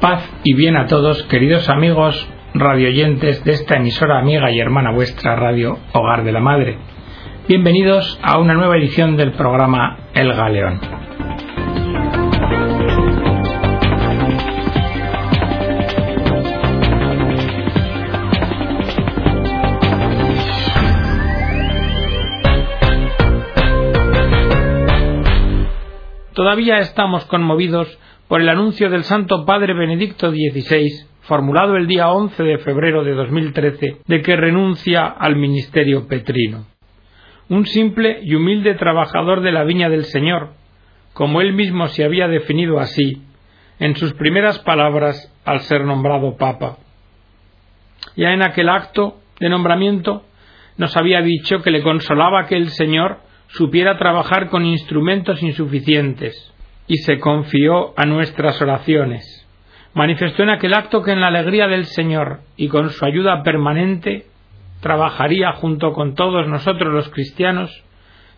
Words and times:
Paz 0.00 0.22
y 0.44 0.54
bien 0.54 0.78
a 0.78 0.86
todos, 0.86 1.24
queridos 1.24 1.68
amigos 1.68 2.26
radioyentes 2.54 3.44
de 3.44 3.52
esta 3.52 3.76
emisora 3.76 4.18
amiga 4.18 4.50
y 4.50 4.58
hermana 4.58 4.92
vuestra 4.92 5.36
Radio 5.36 5.78
Hogar 5.92 6.24
de 6.24 6.32
la 6.32 6.40
Madre. 6.40 6.78
Bienvenidos 7.46 8.18
a 8.22 8.38
una 8.38 8.54
nueva 8.54 8.78
edición 8.78 9.18
del 9.18 9.32
programa 9.32 9.98
El 10.14 10.32
Galeón. 10.32 10.80
Todavía 26.32 26.78
estamos 26.78 27.26
conmovidos 27.26 27.98
por 28.30 28.40
el 28.40 28.48
anuncio 28.48 28.88
del 28.90 29.02
Santo 29.02 29.44
Padre 29.44 29.74
Benedicto 29.74 30.30
XVI, 30.30 31.04
formulado 31.22 31.74
el 31.74 31.88
día 31.88 32.10
11 32.10 32.40
de 32.40 32.58
febrero 32.58 33.02
de 33.02 33.14
2013, 33.14 34.02
de 34.06 34.22
que 34.22 34.36
renuncia 34.36 35.04
al 35.04 35.34
ministerio 35.34 36.06
petrino. 36.06 36.64
Un 37.48 37.66
simple 37.66 38.20
y 38.22 38.36
humilde 38.36 38.76
trabajador 38.76 39.40
de 39.40 39.50
la 39.50 39.64
viña 39.64 39.88
del 39.88 40.04
Señor, 40.04 40.50
como 41.12 41.40
él 41.40 41.54
mismo 41.54 41.88
se 41.88 42.04
había 42.04 42.28
definido 42.28 42.78
así 42.78 43.20
en 43.80 43.96
sus 43.96 44.12
primeras 44.12 44.60
palabras 44.60 45.36
al 45.44 45.58
ser 45.62 45.84
nombrado 45.84 46.36
Papa. 46.36 46.76
Ya 48.14 48.32
en 48.32 48.44
aquel 48.44 48.68
acto 48.68 49.16
de 49.40 49.48
nombramiento 49.48 50.22
nos 50.76 50.96
había 50.96 51.20
dicho 51.20 51.62
que 51.62 51.72
le 51.72 51.82
consolaba 51.82 52.46
que 52.46 52.54
el 52.54 52.68
Señor 52.68 53.22
supiera 53.48 53.98
trabajar 53.98 54.50
con 54.50 54.64
instrumentos 54.64 55.42
insuficientes, 55.42 56.49
y 56.90 56.96
se 56.96 57.20
confió 57.20 57.94
a 57.96 58.04
nuestras 58.04 58.60
oraciones. 58.60 59.46
Manifestó 59.94 60.42
en 60.42 60.50
aquel 60.50 60.74
acto 60.74 61.04
que 61.04 61.12
en 61.12 61.20
la 61.20 61.28
alegría 61.28 61.68
del 61.68 61.84
Señor 61.84 62.40
y 62.56 62.66
con 62.66 62.90
su 62.90 63.04
ayuda 63.04 63.44
permanente 63.44 64.26
trabajaría 64.80 65.52
junto 65.52 65.92
con 65.92 66.16
todos 66.16 66.48
nosotros 66.48 66.92
los 66.92 67.08
cristianos 67.10 67.84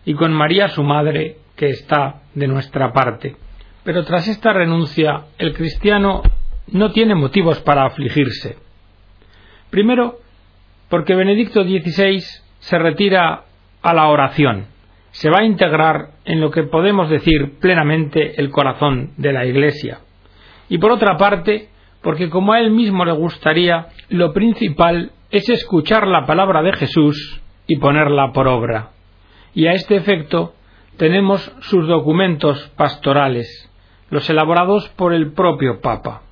y 0.05 0.13
con 0.13 0.33
María 0.33 0.67
su 0.67 0.83
Madre, 0.83 1.37
que 1.55 1.69
está 1.69 2.21
de 2.35 2.47
nuestra 2.47 2.93
parte. 2.93 3.37
Pero 3.83 4.05
tras 4.05 4.27
esta 4.27 4.53
renuncia, 4.53 5.21
el 5.39 5.55
cristiano 5.55 6.21
no 6.67 6.91
tiene 6.91 7.15
motivos 7.15 7.59
para 7.61 7.87
afligirse. 7.87 8.57
Primero, 9.71 10.19
porque 10.89 11.15
Benedicto 11.15 11.63
XVI 11.63 12.23
se 12.59 12.77
retira 12.77 13.45
a 13.81 13.93
la 13.95 14.09
oración 14.09 14.72
se 15.13 15.29
va 15.29 15.39
a 15.39 15.45
integrar 15.45 16.09
en 16.25 16.41
lo 16.41 16.49
que 16.49 16.63
podemos 16.63 17.09
decir 17.09 17.59
plenamente 17.59 18.39
el 18.41 18.49
corazón 18.49 19.11
de 19.17 19.31
la 19.31 19.45
Iglesia. 19.45 19.99
Y 20.69 20.79
por 20.79 20.91
otra 20.91 21.17
parte, 21.17 21.69
porque 22.01 22.29
como 22.29 22.53
a 22.53 22.59
él 22.59 22.71
mismo 22.71 23.05
le 23.05 23.13
gustaría, 23.13 23.87
lo 24.09 24.33
principal 24.33 25.11
es 25.29 25.47
escuchar 25.49 26.07
la 26.07 26.25
palabra 26.25 26.63
de 26.63 26.73
Jesús 26.73 27.41
y 27.67 27.77
ponerla 27.77 28.31
por 28.33 28.47
obra. 28.47 28.89
Y 29.53 29.67
a 29.67 29.73
este 29.73 29.95
efecto 29.95 30.55
tenemos 30.97 31.41
sus 31.61 31.87
documentos 31.87 32.71
pastorales, 32.75 33.47
los 34.09 34.27
elaborados 34.31 34.89
por 34.89 35.13
el 35.13 35.31
propio 35.33 35.79
Papa. 35.79 36.23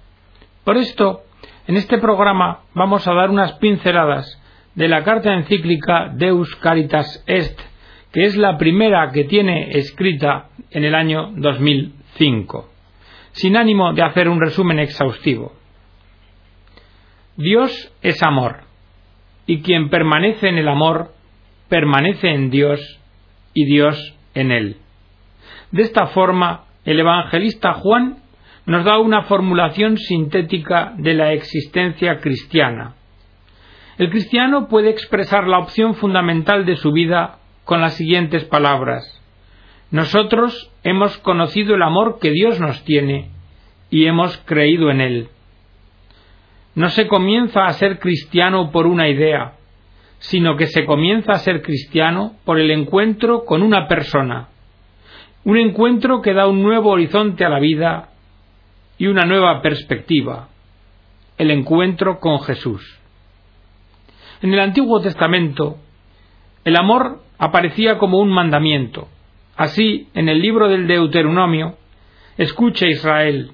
Por 0.64 0.78
esto, 0.78 1.22
en 1.68 1.78
este 1.78 2.00
programa 2.00 2.62
vamos 2.74 3.08
a 3.08 3.14
dar 3.14 3.30
unas 3.30 3.54
pinceladas 3.60 4.42
de 4.74 4.88
la 4.88 5.04
carta 5.04 5.36
encíclica 5.36 6.12
Deus 6.16 6.56
Caritas 6.56 7.24
Est 7.28 7.71
que 8.12 8.24
es 8.24 8.36
la 8.36 8.58
primera 8.58 9.12
que 9.12 9.24
tiene 9.24 9.72
escrita 9.72 10.50
en 10.70 10.84
el 10.84 10.96
año 10.96 11.32
2005, 11.36 12.70
sin 13.32 13.56
ánimo 13.56 13.94
de 13.94 14.04
hacer 14.04 14.28
un 14.28 14.42
resumen 14.42 14.80
exhaustivo. 14.80 15.54
Dios 17.38 17.94
es 18.02 18.22
amor, 18.22 18.64
y 19.46 19.62
quien 19.62 19.90
permanece 19.90 20.50
en 20.50 20.58
el 20.58 20.68
amor, 20.68 21.14
permanece 21.70 22.30
en 22.30 22.50
Dios 22.50 22.80
y 23.54 23.66
Dios 23.66 24.16
en 24.34 24.52
él. 24.52 24.78
De 25.72 25.84
esta 25.84 26.08
forma, 26.08 26.66
el 26.84 27.00
evangelista 27.00 27.74
Juan 27.74 28.18
nos 28.66 28.84
da 28.84 29.00
una 29.00 29.24
formulación 29.24 29.98
sintética 29.98 30.94
de 30.98 31.14
la 31.14 31.34
existencia 31.34 32.20
cristiana. 32.20 32.96
El 33.98 34.10
cristiano 34.10 34.68
puede 34.68 34.90
expresar 34.90 35.48
la 35.48 35.60
opción 35.60 35.96
fundamental 35.96 36.66
de 36.66 36.76
su 36.76 36.92
vida 36.92 37.40
con 37.66 37.82
las 37.82 37.94
siguientes 37.94 38.46
palabras. 38.46 39.22
Nosotros 39.92 40.72
hemos 40.84 41.18
conocido 41.18 41.76
el 41.76 41.84
amor 41.84 42.20
que 42.20 42.32
Dios 42.32 42.60
nos 42.60 42.84
tiene 42.84 43.30
y 43.90 44.06
hemos 44.06 44.38
creído 44.46 44.90
en 44.90 45.02
él. 45.02 45.30
No 46.76 46.90
se 46.90 47.08
comienza 47.08 47.66
a 47.66 47.74
ser 47.74 48.00
cristiano 48.00 48.72
por 48.72 48.88
una 48.88 49.10
idea, 49.10 49.56
sino 50.20 50.56
que 50.56 50.68
se 50.68 50.86
comienza 50.86 51.34
a 51.34 51.40
ser 51.40 51.62
cristiano 51.62 52.36
por 52.46 52.60
el 52.60 52.72
encuentro 52.72 53.44
con 53.44 53.62
una 53.62 53.88
persona, 53.88 54.48
un 55.44 55.58
encuentro 55.58 56.22
que 56.22 56.34
da 56.34 56.48
un 56.48 56.62
nuevo 56.62 56.92
horizonte 56.92 57.44
a 57.44 57.50
la 57.50 57.60
vida 57.60 58.10
y 58.98 59.08
una 59.08 59.26
nueva 59.26 59.62
perspectiva, 59.62 60.48
el 61.38 61.52
encuentro 61.52 62.20
con 62.20 62.40
Jesús. 62.42 63.00
En 64.42 64.54
el 64.54 64.60
Antiguo 64.60 65.02
Testamento, 65.02 65.78
el 66.64 66.78
amor 66.78 67.24
aparecía 67.42 67.98
como 67.98 68.20
un 68.20 68.30
mandamiento. 68.30 69.08
Así, 69.58 70.10
en 70.14 70.30
el 70.30 70.44
libro 70.44 70.70
del 70.70 70.86
Deuteronomio, 70.86 71.76
escucha 72.38 72.86
Israel, 72.86 73.54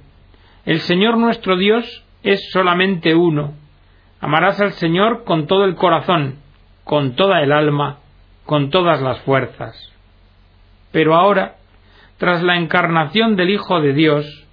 el 0.65 0.81
Señor 0.81 1.17
nuestro 1.17 1.55
Dios 1.55 2.03
es 2.21 2.51
solamente 2.51 3.15
uno. 3.15 3.53
Amarás 4.19 4.59
al 4.59 4.73
Señor 4.73 5.23
con 5.23 5.47
todo 5.47 5.63
el 5.63 5.75
corazón, 5.75 6.39
con 6.83 7.15
toda 7.15 7.41
el 7.41 7.53
alma, 7.53 7.99
con 8.45 8.71
todas 8.71 9.01
las 9.01 9.21
fuerzas. 9.21 9.73
Pero 10.91 11.15
ahora, 11.15 11.55
tras 12.17 12.43
la 12.43 12.57
encarnación 12.57 13.37
del 13.37 13.51
Hijo 13.51 13.79
de 13.79 13.93
Dios, 13.93 14.47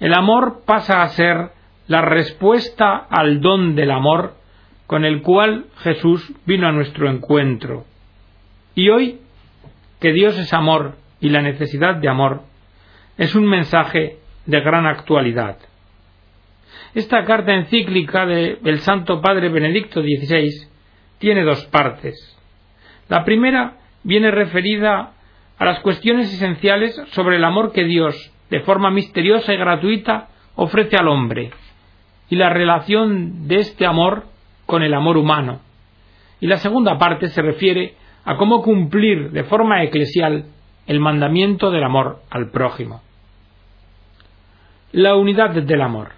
el 0.00 0.12
amor 0.12 0.64
pasa 0.66 1.00
a 1.00 1.08
ser 1.08 1.52
la 1.86 2.02
respuesta 2.02 3.06
al 3.08 3.40
don 3.40 3.74
del 3.74 3.90
amor 3.90 4.34
con 4.86 5.06
el 5.06 5.22
cual 5.22 5.64
Jesús 5.78 6.30
vino 6.44 6.68
a 6.68 6.72
nuestro 6.72 7.08
encuentro. 7.08 7.86
Y 8.76 8.90
hoy, 8.90 9.20
que 10.00 10.12
Dios 10.12 10.38
es 10.38 10.52
amor 10.52 10.96
y 11.18 11.30
la 11.30 11.40
necesidad 11.40 11.96
de 11.96 12.08
amor, 12.08 12.42
es 13.16 13.34
un 13.34 13.46
mensaje 13.46 14.18
de 14.44 14.60
gran 14.60 14.86
actualidad. 14.86 15.56
Esta 16.94 17.24
carta 17.24 17.54
encíclica 17.54 18.26
del 18.26 18.80
Santo 18.80 19.22
Padre 19.22 19.48
Benedicto 19.48 20.02
XVI 20.02 20.68
tiene 21.18 21.42
dos 21.42 21.64
partes. 21.66 22.14
La 23.08 23.24
primera 23.24 23.78
viene 24.02 24.30
referida 24.30 25.12
a 25.58 25.64
las 25.64 25.80
cuestiones 25.80 26.32
esenciales 26.32 27.00
sobre 27.12 27.36
el 27.36 27.44
amor 27.44 27.72
que 27.72 27.84
Dios, 27.84 28.30
de 28.50 28.60
forma 28.60 28.90
misteriosa 28.90 29.54
y 29.54 29.56
gratuita, 29.56 30.28
ofrece 30.54 30.98
al 30.98 31.08
hombre, 31.08 31.50
y 32.28 32.36
la 32.36 32.50
relación 32.50 33.48
de 33.48 33.56
este 33.56 33.86
amor 33.86 34.24
con 34.66 34.82
el 34.82 34.92
amor 34.92 35.16
humano. 35.16 35.60
Y 36.40 36.46
la 36.46 36.58
segunda 36.58 36.98
parte 36.98 37.28
se 37.28 37.40
refiere 37.40 37.94
a 38.26 38.36
cómo 38.36 38.60
cumplir 38.60 39.30
de 39.30 39.44
forma 39.44 39.84
eclesial 39.84 40.46
el 40.86 41.00
mandamiento 41.00 41.70
del 41.70 41.84
amor 41.84 42.18
al 42.28 42.50
prójimo. 42.50 43.00
La 44.90 45.14
unidad 45.14 45.50
del 45.50 45.80
amor. 45.80 46.10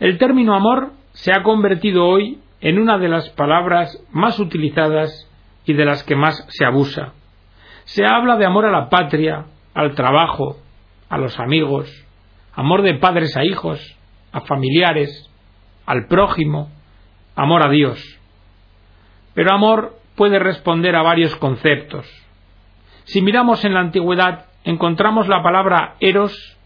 El 0.00 0.16
término 0.16 0.54
amor 0.54 0.92
se 1.12 1.30
ha 1.32 1.42
convertido 1.42 2.06
hoy 2.06 2.40
en 2.62 2.78
una 2.78 2.96
de 2.96 3.08
las 3.08 3.28
palabras 3.30 4.02
más 4.10 4.40
utilizadas 4.40 5.30
y 5.66 5.74
de 5.74 5.84
las 5.84 6.02
que 6.02 6.16
más 6.16 6.46
se 6.48 6.64
abusa. 6.64 7.12
Se 7.84 8.06
habla 8.06 8.36
de 8.36 8.46
amor 8.46 8.64
a 8.64 8.70
la 8.70 8.88
patria, 8.88 9.44
al 9.74 9.94
trabajo, 9.94 10.56
a 11.10 11.18
los 11.18 11.38
amigos, 11.38 11.90
amor 12.54 12.80
de 12.80 12.94
padres 12.94 13.36
a 13.36 13.44
hijos, 13.44 13.98
a 14.32 14.40
familiares, 14.40 15.30
al 15.84 16.06
prójimo, 16.06 16.70
amor 17.36 17.66
a 17.66 17.70
Dios. 17.70 18.00
Pero 19.34 19.52
amor 19.52 20.01
puede 20.16 20.38
responder 20.38 20.96
a 20.96 21.02
varios 21.02 21.34
conceptos. 21.36 22.06
Si 23.04 23.20
miramos 23.22 23.64
en 23.64 23.74
la 23.74 23.80
antigüedad, 23.80 24.46
encontramos 24.64 25.28
la 25.28 25.42
palabra 25.42 25.94
eros, 26.00 26.58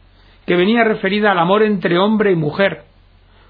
que 0.46 0.56
venía 0.56 0.84
referida 0.84 1.32
al 1.32 1.38
amor 1.38 1.62
entre 1.62 1.98
hombre 1.98 2.32
y 2.32 2.36
mujer, 2.36 2.84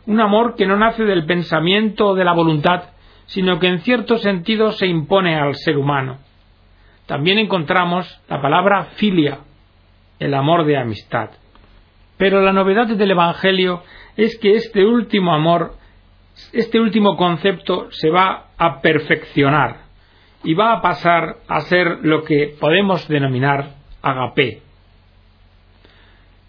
un 0.07 0.21
amor 0.21 0.55
que 0.57 0.67
no 0.67 0.77
nace 0.77 1.05
del 1.05 1.27
pensamiento 1.27 2.09
o 2.09 2.15
de 2.15 2.25
la 2.25 2.33
voluntad, 2.33 2.85
sino 3.27 3.59
que 3.59 3.67
en 3.67 3.81
cierto 3.81 4.19
sentido 4.19 4.73
se 4.73 4.87
impone 4.87 5.37
al 5.37 5.57
ser 5.57 5.77
humano. 5.77 6.19
También 7.07 7.39
encontramos 7.39 8.21
la 8.29 8.41
palabra 8.41 8.85
filia, 8.97 9.41
el 10.19 10.33
amor 10.33 10.65
de 10.65 10.77
amistad. 10.77 11.31
Pero 12.17 12.41
la 12.41 12.53
novedad 12.53 12.87
del 12.87 13.11
Evangelio 13.11 13.83
es 14.17 14.39
que 14.39 14.55
este 14.55 14.85
último 14.85 15.35
amor, 15.35 15.75
este 16.53 16.81
último 16.81 17.17
concepto 17.17 17.89
se 17.91 18.11
va 18.11 18.47
a 18.57 18.81
perfeccionar 18.81 19.86
y 20.45 20.55
va 20.55 20.73
a 20.73 20.83
pasar 20.83 21.37
a 21.49 21.61
ser 21.63 21.99
lo 22.03 22.25
que 22.25 22.55
podemos 22.61 23.07
denominar 23.09 23.75
agape. 24.03 24.63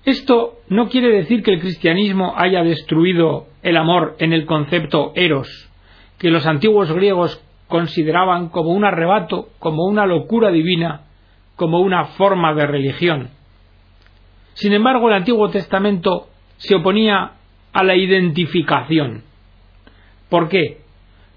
Esto 0.06 0.60
no 0.69 0.88
quiere 0.88 1.10
decir 1.10 1.44
que 1.44 1.51
el 1.51 1.60
cristianismo 1.60 2.34
haya 2.38 2.63
destruido 2.63 3.48
el 3.62 3.75
amor 3.75 4.16
en 4.19 4.31
el 4.31 4.45
concepto 4.45 5.12
eros, 5.16 5.69
que 6.18 6.30
los 6.30 6.45
antiguos 6.45 6.92
griegos 6.94 7.44
consideraban 7.68 8.50
como 8.50 8.69
un 8.69 8.86
arrebato, 8.86 9.50
como 9.60 9.86
una 9.86 10.06
locura 10.06 10.51
divina, 10.51 11.01
como 11.57 11.81
una 11.81 12.06
forma 12.06 12.54
de 12.54 12.66
religión. 12.66 13.30
Sin 14.54 14.74
embargo, 14.74 15.10
el 15.10 15.16
Antiguo 15.16 15.50
Testamento 15.50 16.28
se 16.57 16.75
oponía 16.75 17.33
a 17.74 17.83
la 17.83 17.95
identificación. 17.95 19.24
¿Por 20.30 20.50
qué? 20.50 20.80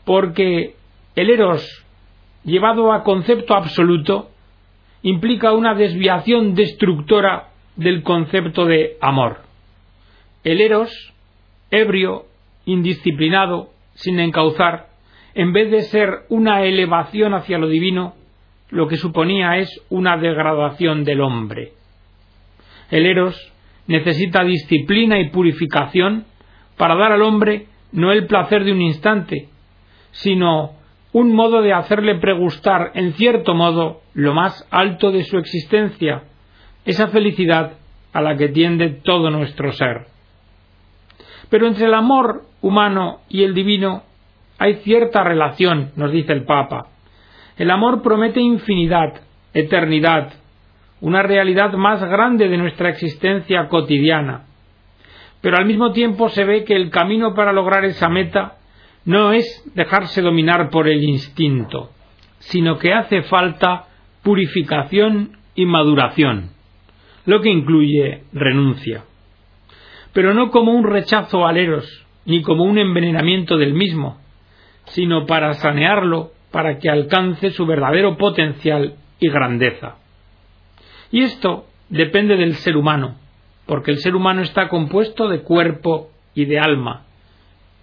Porque 0.04 0.76
el 1.16 1.30
eros, 1.30 1.84
llevado 2.44 2.92
a 2.92 3.02
concepto 3.02 3.54
absoluto, 3.54 4.30
implica 5.02 5.52
una 5.52 5.74
desviación 5.74 6.54
destructora 6.54 7.48
del 7.76 8.02
concepto 8.02 8.66
de 8.66 8.96
amor. 9.00 9.42
El 10.44 10.60
eros, 10.60 10.90
ebrio, 11.70 12.26
indisciplinado, 12.66 13.70
sin 13.94 14.18
encauzar, 14.20 14.88
en 15.34 15.52
vez 15.52 15.70
de 15.70 15.82
ser 15.82 16.24
una 16.28 16.62
elevación 16.64 17.34
hacia 17.34 17.58
lo 17.58 17.68
divino, 17.68 18.14
lo 18.70 18.88
que 18.88 18.96
suponía 18.96 19.58
es 19.58 19.68
una 19.88 20.16
degradación 20.16 21.04
del 21.04 21.20
hombre. 21.20 21.72
El 22.90 23.06
eros 23.06 23.52
necesita 23.86 24.44
disciplina 24.44 25.18
y 25.20 25.30
purificación 25.30 26.24
para 26.76 26.96
dar 26.96 27.12
al 27.12 27.22
hombre 27.22 27.66
no 27.92 28.12
el 28.12 28.26
placer 28.26 28.64
de 28.64 28.72
un 28.72 28.80
instante, 28.80 29.48
sino 30.12 30.72
un 31.12 31.34
modo 31.34 31.60
de 31.62 31.72
hacerle 31.72 32.16
pregustar, 32.16 32.92
en 32.94 33.12
cierto 33.14 33.54
modo, 33.54 34.02
lo 34.14 34.32
más 34.32 34.66
alto 34.70 35.10
de 35.10 35.24
su 35.24 35.38
existencia, 35.38 36.22
esa 36.84 37.08
felicidad 37.08 37.72
a 38.12 38.20
la 38.20 38.36
que 38.36 38.48
tiende 38.48 38.88
todo 38.88 39.30
nuestro 39.30 39.72
ser. 39.72 40.06
Pero 41.48 41.66
entre 41.66 41.86
el 41.86 41.94
amor 41.94 42.42
humano 42.60 43.20
y 43.28 43.42
el 43.42 43.54
divino 43.54 44.04
hay 44.58 44.76
cierta 44.76 45.24
relación, 45.24 45.90
nos 45.96 46.12
dice 46.12 46.32
el 46.32 46.44
Papa. 46.44 46.88
El 47.56 47.70
amor 47.70 48.02
promete 48.02 48.40
infinidad, 48.40 49.22
eternidad, 49.52 50.32
una 51.00 51.22
realidad 51.22 51.72
más 51.72 52.02
grande 52.04 52.48
de 52.48 52.56
nuestra 52.56 52.90
existencia 52.90 53.68
cotidiana. 53.68 54.44
Pero 55.40 55.56
al 55.56 55.66
mismo 55.66 55.92
tiempo 55.92 56.28
se 56.28 56.44
ve 56.44 56.64
que 56.64 56.76
el 56.76 56.90
camino 56.90 57.34
para 57.34 57.52
lograr 57.52 57.84
esa 57.84 58.08
meta 58.08 58.58
no 59.04 59.32
es 59.32 59.62
dejarse 59.74 60.22
dominar 60.22 60.70
por 60.70 60.88
el 60.88 61.02
instinto, 61.02 61.90
sino 62.38 62.78
que 62.78 62.92
hace 62.92 63.22
falta 63.22 63.86
purificación 64.22 65.38
y 65.54 65.66
maduración 65.66 66.50
lo 67.26 67.40
que 67.40 67.50
incluye 67.50 68.24
renuncia. 68.32 69.04
Pero 70.12 70.34
no 70.34 70.50
como 70.50 70.72
un 70.72 70.84
rechazo 70.84 71.46
al 71.46 71.56
eros, 71.56 72.06
ni 72.24 72.42
como 72.42 72.64
un 72.64 72.78
envenenamiento 72.78 73.56
del 73.56 73.72
mismo, 73.72 74.18
sino 74.86 75.26
para 75.26 75.54
sanearlo, 75.54 76.32
para 76.50 76.78
que 76.78 76.90
alcance 76.90 77.50
su 77.50 77.66
verdadero 77.66 78.16
potencial 78.16 78.96
y 79.20 79.30
grandeza. 79.30 79.96
Y 81.12 81.22
esto 81.22 81.66
depende 81.88 82.36
del 82.36 82.54
ser 82.54 82.76
humano, 82.76 83.16
porque 83.66 83.92
el 83.92 83.98
ser 83.98 84.16
humano 84.16 84.42
está 84.42 84.68
compuesto 84.68 85.28
de 85.28 85.42
cuerpo 85.42 86.10
y 86.34 86.46
de 86.46 86.58
alma, 86.58 87.04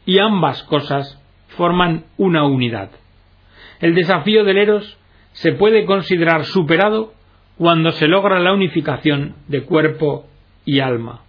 y 0.08 0.20
ambas 0.20 0.64
cosas 0.64 1.22
forman 1.50 2.06
una 2.18 2.46
unidad. 2.46 2.90
El 3.82 3.94
desafío 3.94 4.46
del 4.46 4.58
Eros 4.58 4.98
se 5.34 5.52
puede 5.52 5.86
considerar 5.86 6.46
superado 6.46 7.14
cuando 7.58 7.92
se 7.92 8.08
logra 8.08 8.40
la 8.40 8.54
unificación 8.54 9.36
de 9.50 9.64
cuerpo 9.64 10.26
y 10.66 10.80
alma. 10.80 11.22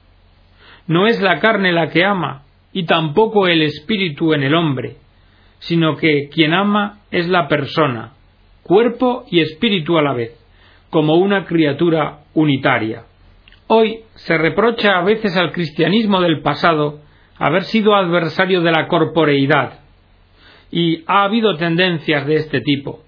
No 0.86 1.08
es 1.08 1.20
la 1.20 1.40
carne 1.40 1.72
la 1.72 1.88
que 1.88 2.04
ama, 2.04 2.44
y 2.72 2.84
tampoco 2.84 3.48
el 3.48 3.62
espíritu 3.62 4.32
en 4.32 4.44
el 4.44 4.54
hombre, 4.54 4.96
sino 5.58 5.96
que 5.96 6.28
quien 6.28 6.54
ama 6.54 7.00
es 7.10 7.28
la 7.28 7.48
persona, 7.48 8.12
cuerpo 8.62 9.24
y 9.28 9.40
espíritu 9.40 9.98
a 9.98 10.02
la 10.02 10.12
vez, 10.12 10.38
como 10.90 11.16
una 11.16 11.44
criatura 11.44 12.20
unitaria. 12.34 13.02
Hoy 13.66 14.00
se 14.14 14.38
reprocha 14.38 14.98
a 14.98 15.02
veces 15.02 15.36
al 15.36 15.50
cristianismo 15.50 16.20
del 16.20 16.42
pasado 16.42 17.00
haber 17.38 17.64
sido 17.64 17.94
adversario 17.94 18.62
de 18.62 18.72
la 18.72 18.88
corporeidad, 18.88 19.80
y 20.70 21.04
ha 21.06 21.24
habido 21.24 21.56
tendencias 21.56 22.26
de 22.26 22.36
este 22.36 22.60
tipo. 22.60 23.02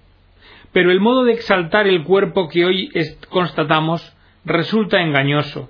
Pero 0.71 0.91
el 0.91 0.99
modo 0.99 1.25
de 1.25 1.33
exaltar 1.33 1.87
el 1.87 2.03
cuerpo 2.03 2.47
que 2.47 2.65
hoy 2.65 2.89
constatamos 3.29 4.15
resulta 4.45 5.01
engañoso. 5.01 5.69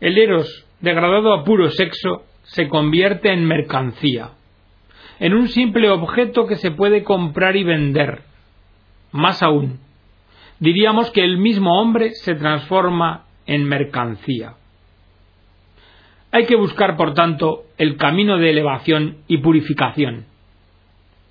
El 0.00 0.18
eros, 0.18 0.66
degradado 0.80 1.32
a 1.32 1.44
puro 1.44 1.70
sexo, 1.70 2.24
se 2.42 2.68
convierte 2.68 3.32
en 3.32 3.44
mercancía, 3.44 4.30
en 5.20 5.34
un 5.34 5.48
simple 5.48 5.90
objeto 5.90 6.46
que 6.46 6.56
se 6.56 6.70
puede 6.70 7.04
comprar 7.04 7.56
y 7.56 7.64
vender. 7.64 8.22
Más 9.12 9.42
aún, 9.42 9.80
diríamos 10.58 11.10
que 11.10 11.24
el 11.24 11.38
mismo 11.38 11.80
hombre 11.80 12.10
se 12.14 12.34
transforma 12.34 13.24
en 13.46 13.64
mercancía. 13.64 14.54
Hay 16.30 16.46
que 16.46 16.56
buscar, 16.56 16.96
por 16.96 17.14
tanto, 17.14 17.64
el 17.78 17.96
camino 17.96 18.38
de 18.38 18.50
elevación 18.50 19.18
y 19.28 19.38
purificación. 19.38 20.26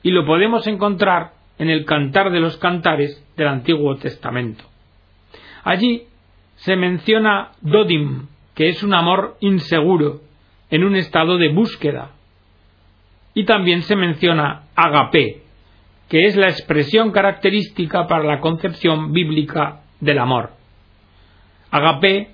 Y 0.01 0.11
lo 0.11 0.25
podemos 0.25 0.65
encontrar 0.67 1.33
en 1.59 1.69
el 1.69 1.85
Cantar 1.85 2.31
de 2.31 2.39
los 2.39 2.57
Cantares 2.57 3.23
del 3.35 3.47
Antiguo 3.47 3.95
Testamento. 3.97 4.63
Allí 5.63 6.03
se 6.55 6.75
menciona 6.75 7.51
Dodim, 7.61 8.27
que 8.55 8.69
es 8.69 8.81
un 8.83 8.93
amor 8.93 9.37
inseguro, 9.39 10.21
en 10.69 10.83
un 10.83 10.95
estado 10.95 11.37
de 11.37 11.49
búsqueda. 11.49 12.11
Y 13.33 13.45
también 13.45 13.83
se 13.83 13.95
menciona 13.95 14.63
Agapé, 14.75 15.43
que 16.09 16.25
es 16.25 16.35
la 16.35 16.47
expresión 16.47 17.11
característica 17.11 18.07
para 18.07 18.23
la 18.23 18.39
concepción 18.39 19.13
bíblica 19.13 19.81
del 19.99 20.19
amor. 20.19 20.51
Agapé 21.69 22.29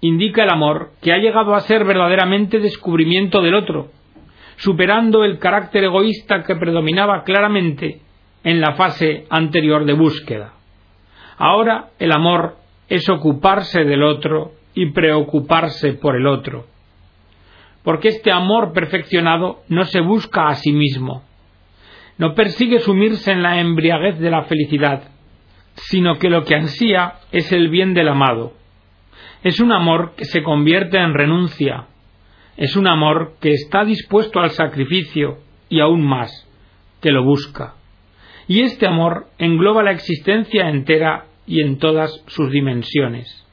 indica 0.00 0.44
el 0.44 0.50
amor 0.50 0.92
que 1.02 1.12
ha 1.12 1.18
llegado 1.18 1.54
a 1.54 1.60
ser 1.60 1.84
verdaderamente 1.84 2.58
descubrimiento 2.58 3.42
del 3.42 3.54
otro, 3.54 3.90
superando 4.56 5.24
el 5.24 5.38
carácter 5.38 5.84
egoísta 5.84 6.42
que 6.42 6.56
predominaba 6.56 7.24
claramente 7.24 8.00
en 8.44 8.60
la 8.60 8.74
fase 8.74 9.26
anterior 9.30 9.84
de 9.84 9.92
búsqueda. 9.92 10.54
Ahora 11.36 11.90
el 11.98 12.12
amor 12.12 12.56
es 12.88 13.08
ocuparse 13.08 13.84
del 13.84 14.02
otro 14.02 14.52
y 14.74 14.90
preocuparse 14.90 15.94
por 15.94 16.16
el 16.16 16.26
otro. 16.26 16.66
Porque 17.82 18.08
este 18.08 18.30
amor 18.30 18.72
perfeccionado 18.72 19.60
no 19.68 19.84
se 19.84 20.00
busca 20.00 20.48
a 20.48 20.54
sí 20.54 20.72
mismo, 20.72 21.22
no 22.18 22.34
persigue 22.34 22.80
sumirse 22.80 23.32
en 23.32 23.42
la 23.42 23.60
embriaguez 23.60 24.18
de 24.18 24.30
la 24.30 24.42
felicidad, 24.42 25.04
sino 25.74 26.18
que 26.18 26.28
lo 26.28 26.44
que 26.44 26.54
ansía 26.54 27.14
es 27.32 27.50
el 27.52 27.70
bien 27.70 27.94
del 27.94 28.08
amado. 28.08 28.52
Es 29.42 29.58
un 29.60 29.72
amor 29.72 30.12
que 30.16 30.26
se 30.26 30.42
convierte 30.42 30.98
en 30.98 31.14
renuncia, 31.14 31.86
es 32.58 32.76
un 32.76 32.86
amor 32.86 33.36
que 33.40 33.52
está 33.52 33.84
dispuesto 33.84 34.38
al 34.40 34.50
sacrificio 34.50 35.38
y 35.70 35.80
aún 35.80 36.06
más, 36.06 36.46
que 37.00 37.10
lo 37.10 37.24
busca. 37.24 37.74
Y 38.48 38.60
este 38.60 38.86
amor 38.86 39.28
engloba 39.38 39.82
la 39.82 39.92
existencia 39.92 40.68
entera 40.68 41.24
y 41.46 41.62
en 41.62 41.78
todas 41.78 42.22
sus 42.26 42.50
dimensiones. 42.50 43.46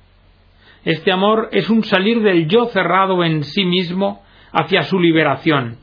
Este 0.84 1.12
amor 1.12 1.50
es 1.54 1.70
un 1.70 1.84
salir 1.84 2.22
del 2.22 2.50
yo 2.50 2.66
cerrado 2.66 3.24
en 3.24 3.44
sí 3.44 3.64
mismo 3.64 4.24
hacia 4.52 4.84
su 4.84 5.00
liberación, 5.00 5.78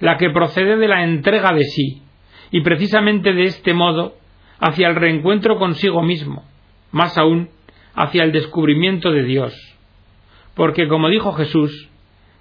la 0.00 0.18
que 0.18 0.30
procede 0.30 0.76
de 0.76 0.88
la 0.88 1.02
entrega 1.02 1.54
de 1.54 1.64
sí, 1.64 2.02
y 2.50 2.60
precisamente 2.60 3.32
de 3.32 3.44
este 3.44 3.72
modo 3.72 4.16
hacia 4.58 4.88
el 4.88 4.96
reencuentro 4.96 5.58
consigo 5.58 6.02
mismo, 6.02 6.44
más 6.92 7.16
aún 7.16 7.48
hacia 7.96 8.22
el 8.22 8.30
descubrimiento 8.30 9.10
de 9.10 9.24
Dios. 9.24 9.54
Porque, 10.54 10.86
como 10.86 11.08
dijo 11.08 11.32
Jesús, 11.32 11.88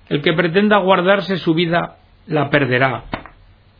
el 0.10 0.22
que 0.22 0.34
pretenda 0.34 0.78
guardarse 0.78 1.38
su 1.38 1.54
vida 1.54 1.98
la 2.28 2.50
perderá, 2.50 3.06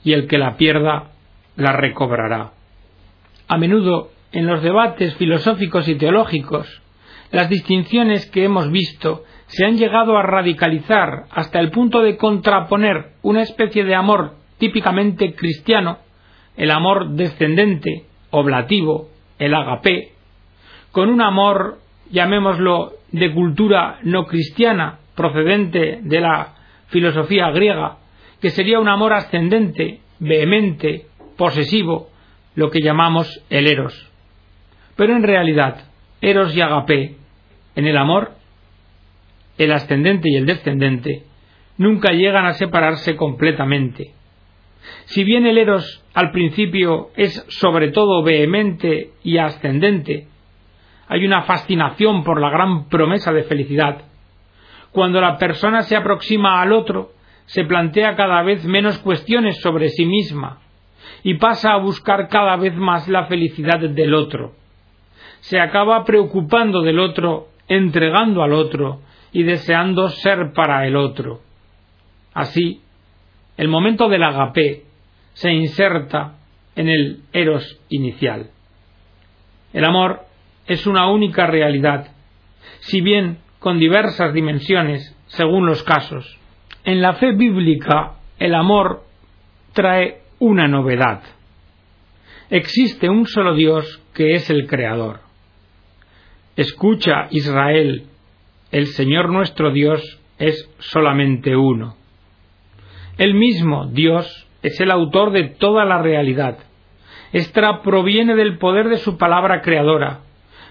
y 0.04 0.14
el 0.14 0.28
que 0.28 0.38
la 0.38 0.58
pierda 0.58 1.12
la 1.56 1.74
recobrará. 1.74 2.52
A 3.48 3.58
menudo, 3.58 4.10
en 4.32 4.48
los 4.48 4.64
debates 4.64 5.16
filosóficos 5.16 5.88
y 5.88 5.96
teológicos, 5.96 6.82
las 7.32 7.50
distinciones 7.50 8.30
que 8.32 8.44
hemos 8.44 8.72
visto 8.72 9.24
se 9.48 9.66
han 9.66 9.78
llegado 9.78 10.18
a 10.18 10.24
radicalizar 10.24 11.26
hasta 11.32 11.60
el 11.60 11.70
punto 11.72 12.02
de 12.02 12.18
contraponer 12.18 13.12
una 13.22 13.42
especie 13.42 13.84
de 13.84 13.96
amor 13.96 14.36
típicamente 14.58 15.36
cristiano, 15.36 16.00
el 16.58 16.72
amor 16.72 17.12
descendente, 17.12 18.06
oblativo, 18.32 19.10
el 19.38 19.54
agapé, 19.54 20.15
con 20.96 21.10
un 21.10 21.20
amor, 21.20 21.80
llamémoslo, 22.10 22.94
de 23.12 23.34
cultura 23.34 24.00
no 24.04 24.28
cristiana, 24.28 25.00
procedente 25.14 26.00
de 26.02 26.22
la 26.22 26.54
filosofía 26.88 27.52
griega, 27.52 27.98
que 28.42 28.50
sería 28.50 28.80
un 28.80 28.88
amor 28.88 29.12
ascendente, 29.12 30.00
vehemente, 30.20 31.08
posesivo, 31.36 32.08
lo 32.56 32.72
que 32.72 32.80
llamamos 32.80 33.44
el 33.50 33.68
eros. 33.68 34.10
Pero 34.96 35.18
en 35.18 35.24
realidad, 35.24 35.84
eros 36.22 36.56
y 36.56 36.62
agapé, 36.62 37.18
en 37.76 37.88
el 37.88 37.98
amor, 37.98 38.32
el 39.58 39.74
ascendente 39.74 40.30
y 40.32 40.38
el 40.38 40.46
descendente, 40.46 41.24
nunca 41.78 42.14
llegan 42.14 42.46
a 42.46 42.54
separarse 42.54 43.18
completamente. 43.18 44.14
Si 45.08 45.26
bien 45.26 45.46
el 45.46 45.58
eros 45.58 46.06
al 46.14 46.32
principio 46.32 47.10
es 47.18 47.46
sobre 47.50 47.92
todo 47.92 48.24
vehemente 48.24 49.10
y 49.24 49.40
ascendente, 49.40 50.30
hay 51.08 51.26
una 51.26 51.44
fascinación 51.44 52.24
por 52.24 52.42
la 52.42 52.50
gran 52.50 52.90
promesa 52.90 53.32
de 53.32 53.44
felicidad. 53.44 54.02
Cuando 54.92 55.22
la 55.22 55.38
persona 55.38 55.82
se 55.84 55.96
aproxima 55.96 56.62
al 56.62 56.74
otro, 56.74 57.12
se 57.46 57.64
plantea 57.64 58.16
cada 58.16 58.42
vez 58.42 58.66
menos 58.66 58.98
cuestiones 59.00 59.62
sobre 59.62 59.90
sí 59.90 60.06
misma 60.06 60.60
y 61.24 61.36
pasa 61.36 61.74
a 61.74 61.78
buscar 61.78 62.28
cada 62.30 62.56
vez 62.56 62.76
más 62.76 63.08
la 63.08 63.26
felicidad 63.26 63.80
del 63.80 64.14
otro. 64.14 64.54
Se 65.42 65.60
acaba 65.60 66.04
preocupando 66.06 66.82
del 66.82 67.00
otro, 67.00 67.50
entregando 67.68 68.42
al 68.42 68.54
otro 68.54 69.02
y 69.32 69.44
deseando 69.44 70.10
ser 70.10 70.54
para 70.54 70.88
el 70.88 70.96
otro. 70.96 71.42
Así, 72.34 72.82
el 73.58 73.68
momento 73.68 74.10
del 74.10 74.24
agape 74.24 74.84
se 75.34 75.52
inserta 75.52 76.36
en 76.76 76.90
el 76.90 77.22
eros 77.32 77.80
inicial. 77.90 78.50
El 79.74 79.86
amor 79.86 80.25
es 80.68 80.88
una 80.88 81.10
única 81.10 81.48
realidad, 81.48 82.08
si 82.80 83.02
bien 83.02 83.40
con 83.60 83.80
diversas 83.80 84.34
dimensiones 84.34 85.16
según 85.28 85.66
los 85.66 85.84
casos. 85.84 86.40
En 86.84 87.02
la 87.02 87.14
fe 87.14 87.32
bíblica, 87.32 88.14
el 88.40 88.54
amor 88.54 89.04
trae 89.74 90.22
una 90.40 90.68
novedad. 90.68 91.22
Existe 92.50 93.10
un 93.10 93.26
solo 93.26 93.56
Dios 93.56 94.02
que 94.14 94.34
es 94.34 94.50
el 94.50 94.68
Creador. 94.68 95.22
Escucha, 96.56 97.28
Israel, 97.32 98.06
el 98.72 98.88
Señor 98.88 99.30
nuestro 99.30 99.72
Dios 99.72 100.22
es 100.38 100.70
solamente 100.80 101.56
uno. 101.56 101.96
El 103.18 103.34
mismo 103.34 103.88
Dios 103.88 104.48
es 104.62 104.80
el 104.80 104.92
autor 104.92 105.32
de 105.32 105.46
toda 105.46 105.86
la 105.86 106.02
realidad. 106.02 106.58
Esta 107.34 107.82
proviene 107.82 108.36
del 108.36 108.58
poder 108.58 108.90
de 108.90 108.98
su 108.98 109.18
palabra 109.18 109.62
creadora, 109.62 110.22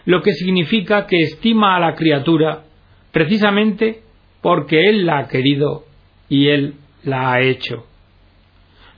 lo 0.05 0.23
que 0.23 0.33
significa 0.33 1.07
que 1.07 1.23
estima 1.23 1.77
a 1.77 1.81
la 1.81 1.95
criatura 1.95 2.65
precisamente 3.13 4.03
porque 4.43 4.89
Él 4.89 5.07
la 5.07 5.19
ha 5.19 5.29
querido 5.29 5.85
y 6.29 6.49
Él 6.49 6.75
la 7.05 7.33
ha 7.33 7.41
hecho. 7.41 7.87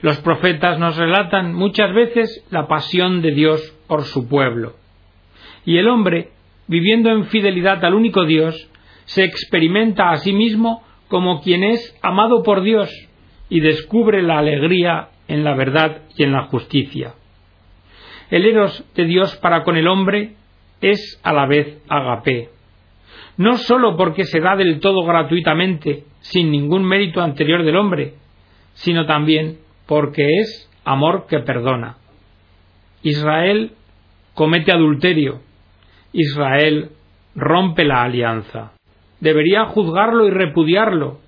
Los 0.01 0.17
profetas 0.17 0.79
nos 0.79 0.97
relatan 0.97 1.53
muchas 1.53 1.93
veces 1.93 2.45
la 2.51 2.67
pasión 2.67 3.21
de 3.21 3.31
Dios 3.31 3.61
por 3.87 4.03
su 4.03 4.27
pueblo. 4.27 4.73
Y 5.65 5.77
el 5.77 5.87
hombre, 5.87 6.29
viviendo 6.67 7.09
en 7.09 7.25
fidelidad 7.25 7.83
al 7.83 7.93
único 7.93 8.25
Dios, 8.25 8.69
se 9.05 9.23
experimenta 9.23 10.11
a 10.11 10.17
sí 10.17 10.33
mismo 10.33 10.83
como 11.07 11.41
quien 11.41 11.63
es 11.63 11.97
amado 12.01 12.43
por 12.43 12.61
Dios 12.61 12.89
y 13.49 13.61
descubre 13.61 14.21
la 14.21 14.39
alegría 14.39 15.09
en 15.27 15.43
la 15.43 15.55
verdad 15.55 16.01
y 16.15 16.23
en 16.23 16.33
la 16.33 16.43
justicia. 16.45 17.13
El 18.29 18.45
eros 18.45 18.83
de 18.95 19.05
Dios 19.05 19.35
para 19.37 19.63
con 19.63 19.77
el 19.77 19.87
hombre 19.87 20.35
es 20.81 21.19
a 21.23 21.33
la 21.33 21.45
vez 21.45 21.81
agape. 21.87 22.49
No 23.37 23.57
sólo 23.57 23.95
porque 23.97 24.23
se 24.23 24.39
da 24.39 24.55
del 24.55 24.79
todo 24.79 25.03
gratuitamente, 25.05 26.05
sin 26.19 26.51
ningún 26.51 26.83
mérito 26.83 27.21
anterior 27.21 27.63
del 27.63 27.77
hombre, 27.77 28.15
sino 28.73 29.05
también 29.05 29.59
porque 29.85 30.39
es 30.39 30.69
amor 30.83 31.27
que 31.27 31.39
perdona. 31.39 31.97
Israel 33.03 33.73
comete 34.33 34.71
adulterio. 34.71 35.41
Israel 36.13 36.91
rompe 37.35 37.85
la 37.85 38.03
alianza. 38.03 38.71
Debería 39.19 39.65
juzgarlo 39.65 40.27
y 40.27 40.31
repudiarlo. 40.31 41.19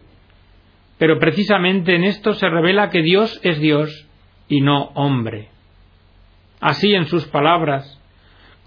Pero 0.97 1.19
precisamente 1.19 1.95
en 1.95 2.03
esto 2.03 2.33
se 2.33 2.49
revela 2.49 2.89
que 2.89 3.01
Dios 3.01 3.39
es 3.43 3.59
Dios 3.59 4.07
y 4.47 4.61
no 4.61 4.91
hombre. 4.95 5.49
Así 6.59 6.93
en 6.93 7.05
sus 7.05 7.25
palabras, 7.27 7.98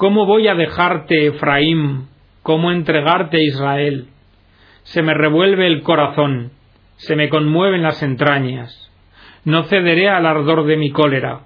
¿cómo 0.02 0.26
voy 0.26 0.48
a 0.48 0.56
dejarte, 0.56 1.28
Efraín? 1.28 2.08
¿Cómo 2.42 2.72
entregarte, 2.72 3.40
Israel? 3.40 4.08
Se 4.82 5.00
me 5.00 5.14
revuelve 5.14 5.68
el 5.68 5.82
corazón, 5.82 6.50
se 6.96 7.14
me 7.14 7.28
conmueven 7.28 7.82
las 7.82 8.02
entrañas 8.02 8.82
no 9.44 9.64
cederé 9.64 10.08
al 10.08 10.26
ardor 10.26 10.66
de 10.66 10.76
mi 10.76 10.90
cólera, 10.90 11.40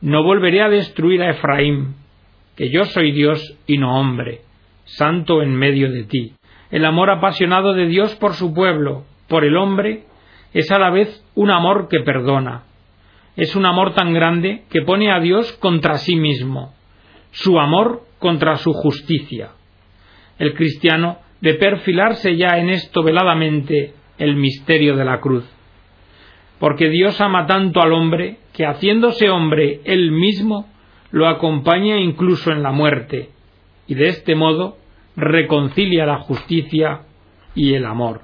no 0.00 0.22
volveré 0.22 0.62
a 0.62 0.68
destruir 0.68 1.22
a 1.22 1.30
Efraín, 1.30 1.96
que 2.56 2.70
yo 2.70 2.84
soy 2.84 3.12
Dios 3.12 3.58
y 3.66 3.78
no 3.78 3.98
hombre, 3.98 4.42
santo 4.84 5.42
en 5.42 5.54
medio 5.54 5.90
de 5.90 6.04
ti. 6.04 6.34
El 6.70 6.84
amor 6.84 7.10
apasionado 7.10 7.74
de 7.74 7.86
Dios 7.86 8.14
por 8.16 8.34
su 8.34 8.54
pueblo, 8.54 9.04
por 9.28 9.44
el 9.44 9.56
hombre, 9.56 10.04
es 10.52 10.70
a 10.70 10.78
la 10.78 10.90
vez 10.90 11.24
un 11.34 11.50
amor 11.50 11.88
que 11.88 12.00
perdona. 12.00 12.62
Es 13.36 13.56
un 13.56 13.66
amor 13.66 13.94
tan 13.94 14.12
grande 14.12 14.64
que 14.70 14.82
pone 14.82 15.10
a 15.10 15.18
Dios 15.18 15.52
contra 15.54 15.98
sí 15.98 16.16
mismo, 16.16 16.74
su 17.30 17.58
amor 17.58 18.02
contra 18.18 18.56
su 18.56 18.72
justicia. 18.72 19.50
El 20.38 20.54
cristiano 20.54 21.18
de 21.40 21.54
perfilarse 21.54 22.36
ya 22.36 22.58
en 22.58 22.70
esto 22.70 23.02
veladamente 23.02 23.94
el 24.18 24.36
misterio 24.36 24.96
de 24.96 25.04
la 25.04 25.20
cruz 25.20 25.44
porque 26.60 26.90
Dios 26.90 27.20
ama 27.20 27.46
tanto 27.46 27.80
al 27.80 27.92
hombre 27.92 28.36
que 28.52 28.66
haciéndose 28.66 29.30
hombre 29.30 29.80
él 29.84 30.12
mismo 30.12 30.68
lo 31.10 31.26
acompaña 31.26 31.96
incluso 31.96 32.52
en 32.52 32.62
la 32.62 32.70
muerte, 32.70 33.30
y 33.88 33.94
de 33.94 34.08
este 34.08 34.36
modo 34.36 34.76
reconcilia 35.16 36.06
la 36.06 36.18
justicia 36.18 37.00
y 37.54 37.74
el 37.74 37.86
amor. 37.86 38.20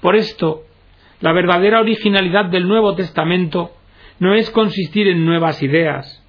Por 0.00 0.14
esto, 0.14 0.62
la 1.20 1.32
verdadera 1.32 1.80
originalidad 1.80 2.46
del 2.46 2.68
Nuevo 2.68 2.94
Testamento 2.94 3.72
no 4.20 4.34
es 4.34 4.48
consistir 4.50 5.08
en 5.08 5.26
nuevas 5.26 5.60
ideas, 5.62 6.23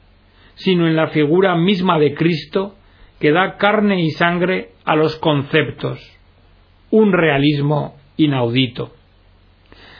sino 0.55 0.87
en 0.87 0.95
la 0.95 1.07
figura 1.07 1.55
misma 1.55 1.99
de 1.99 2.13
Cristo 2.13 2.75
que 3.19 3.31
da 3.31 3.57
carne 3.57 4.01
y 4.01 4.09
sangre 4.11 4.71
a 4.83 4.95
los 4.95 5.15
conceptos, 5.17 5.99
un 6.91 7.13
realismo 7.13 7.95
inaudito. 8.17 8.91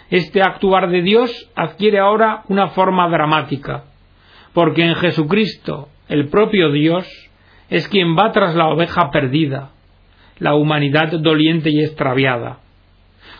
Este 0.09 0.41
actuar 0.41 0.89
de 0.89 1.01
Dios 1.01 1.51
adquiere 1.55 2.00
ahora 2.00 2.43
una 2.47 2.67
forma 2.69 3.09
dramática, 3.09 3.85
porque 4.53 4.85
en 4.85 4.95
Jesucristo, 4.95 5.89
el 6.07 6.29
propio 6.29 6.71
Dios, 6.71 7.07
es 7.69 7.88
quien 7.88 8.15
va 8.15 8.31
tras 8.31 8.55
la 8.55 8.67
oveja 8.67 9.09
perdida, 9.12 9.71
la 10.38 10.55
humanidad 10.55 11.12
doliente 11.19 11.71
y 11.71 11.83
extraviada. 11.83 12.59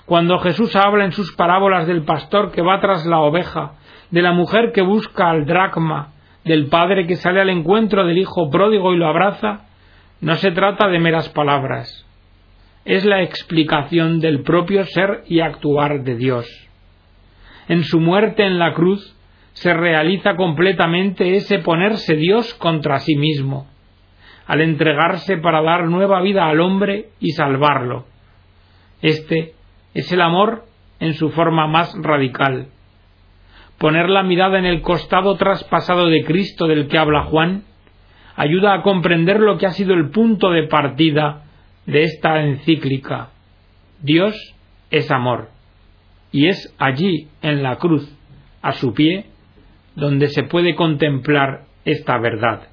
Cuando 0.06 0.40
Jesús 0.40 0.76
habla 0.76 1.06
en 1.06 1.12
sus 1.12 1.36
parábolas 1.36 1.88
del 1.88 2.04
pastor 2.04 2.52
que 2.52 2.62
va 2.62 2.80
tras 2.80 3.06
la 3.06 3.20
oveja, 3.20 3.74
de 4.12 4.22
la 4.22 4.34
mujer 4.34 4.72
que 4.74 4.82
busca 4.82 5.30
al 5.30 5.46
dracma, 5.46 6.15
del 6.46 6.68
padre 6.68 7.08
que 7.08 7.16
sale 7.16 7.42
al 7.42 7.50
encuentro 7.50 8.06
del 8.06 8.20
hijo 8.20 8.50
pródigo 8.50 8.94
y 8.94 8.98
lo 8.98 9.08
abraza, 9.08 9.66
no 10.22 10.36
se 10.36 10.52
trata 10.52 10.88
de 10.88 11.00
meras 11.00 11.28
palabras, 11.30 12.06
es 12.86 13.04
la 13.04 13.24
explicación 13.24 14.20
del 14.20 14.44
propio 14.44 14.86
ser 14.86 15.24
y 15.28 15.40
actuar 15.40 16.04
de 16.04 16.16
Dios. 16.16 16.48
En 17.68 17.84
su 17.84 18.00
muerte 18.00 18.46
en 18.46 18.60
la 18.60 18.74
cruz 18.74 19.16
se 19.54 19.74
realiza 19.74 20.36
completamente 20.36 21.36
ese 21.36 21.60
ponerse 21.60 22.16
Dios 22.16 22.54
contra 22.54 23.00
sí 23.00 23.16
mismo, 23.16 23.68
al 24.46 24.62
entregarse 24.62 25.38
para 25.38 25.64
dar 25.64 25.86
nueva 25.86 26.22
vida 26.22 26.48
al 26.48 26.62
hombre 26.62 27.10
y 27.20 27.32
salvarlo. 27.32 28.06
Este 29.02 29.56
es 29.96 30.12
el 30.12 30.22
amor 30.22 30.66
en 31.00 31.14
su 31.16 31.32
forma 31.32 31.66
más 31.68 31.96
radical. 32.00 32.68
Poner 33.78 34.10
la 34.10 34.24
mirada 34.24 34.58
en 34.58 34.66
el 34.66 34.82
costado 34.82 35.36
traspasado 35.36 36.08
de 36.08 36.24
Cristo 36.24 36.68
del 36.68 36.88
que 36.88 36.98
habla 36.98 37.24
Juan 37.24 37.64
ayuda 38.36 38.74
a 38.74 38.82
comprender 38.82 39.40
lo 39.40 39.58
que 39.58 39.66
ha 39.66 39.72
sido 39.72 39.94
el 39.94 40.10
punto 40.10 40.52
de 40.52 40.68
partida 40.68 41.44
de 41.86 42.04
esta 42.04 42.44
encíclica. 42.44 43.30
Dios 44.02 44.36
es 44.92 45.10
amor. 45.12 45.50
Y 46.32 46.48
es 46.48 46.74
allí, 46.78 47.30
en 47.42 47.64
la 47.64 47.78
cruz, 47.78 48.10
a 48.62 48.74
su 48.74 48.94
pie, 48.94 49.28
donde 49.96 50.28
se 50.28 50.44
puede 50.44 50.76
contemplar 50.76 51.66
esta 51.86 52.18
verdad. 52.18 52.70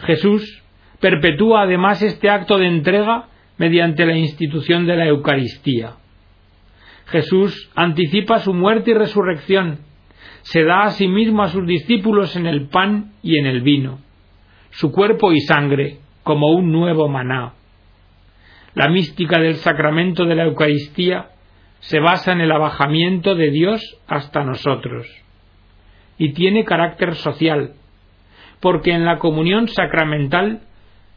Jesús 0.00 0.62
perpetúa 1.00 1.62
además 1.62 2.02
este 2.02 2.28
acto 2.28 2.58
de 2.58 2.66
entrega 2.66 3.28
mediante 3.56 4.04
la 4.04 4.16
institución 4.16 4.86
de 4.86 4.96
la 4.96 5.06
Eucaristía. 5.06 5.94
Jesús 7.06 7.70
anticipa 7.74 8.40
su 8.40 8.52
muerte 8.52 8.90
y 8.90 8.94
resurrección, 8.94 9.78
se 10.42 10.64
da 10.64 10.84
a 10.84 10.90
sí 10.90 11.08
mismo 11.08 11.42
a 11.42 11.48
sus 11.48 11.66
discípulos 11.66 12.36
en 12.36 12.46
el 12.46 12.68
pan 12.68 13.12
y 13.22 13.38
en 13.38 13.46
el 13.46 13.62
vino, 13.62 13.98
su 14.70 14.92
cuerpo 14.92 15.32
y 15.32 15.40
sangre 15.40 15.98
como 16.22 16.52
un 16.52 16.72
nuevo 16.72 17.08
maná. 17.08 17.54
La 18.74 18.88
mística 18.88 19.40
del 19.40 19.56
sacramento 19.56 20.24
de 20.24 20.34
la 20.34 20.44
Eucaristía 20.44 21.30
se 21.80 22.00
basa 22.00 22.32
en 22.32 22.40
el 22.40 22.52
abajamiento 22.52 23.34
de 23.34 23.50
Dios 23.50 23.98
hasta 24.06 24.44
nosotros 24.44 25.06
y 26.18 26.32
tiene 26.32 26.64
carácter 26.64 27.14
social, 27.14 27.74
porque 28.60 28.92
en 28.92 29.04
la 29.04 29.18
comunión 29.18 29.68
sacramental 29.68 30.62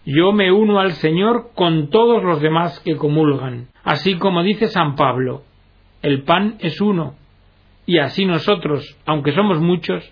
Yo 0.04 0.32
me 0.32 0.52
uno 0.52 0.80
al 0.80 0.94
Señor 0.94 1.52
con 1.54 1.92
todos 1.92 2.24
los 2.24 2.42
demás 2.42 2.80
que 2.80 2.96
comulgan. 2.96 3.68
Así 3.84 4.18
como 4.18 4.42
dice 4.42 4.68
San 4.68 4.96
Pablo, 4.96 5.44
el 6.02 6.24
pan 6.24 6.56
es 6.60 6.82
uno, 6.82 7.16
y 7.86 7.98
así 8.00 8.26
nosotros, 8.26 8.98
aunque 9.06 9.32
somos 9.34 9.60
muchos, 9.60 10.12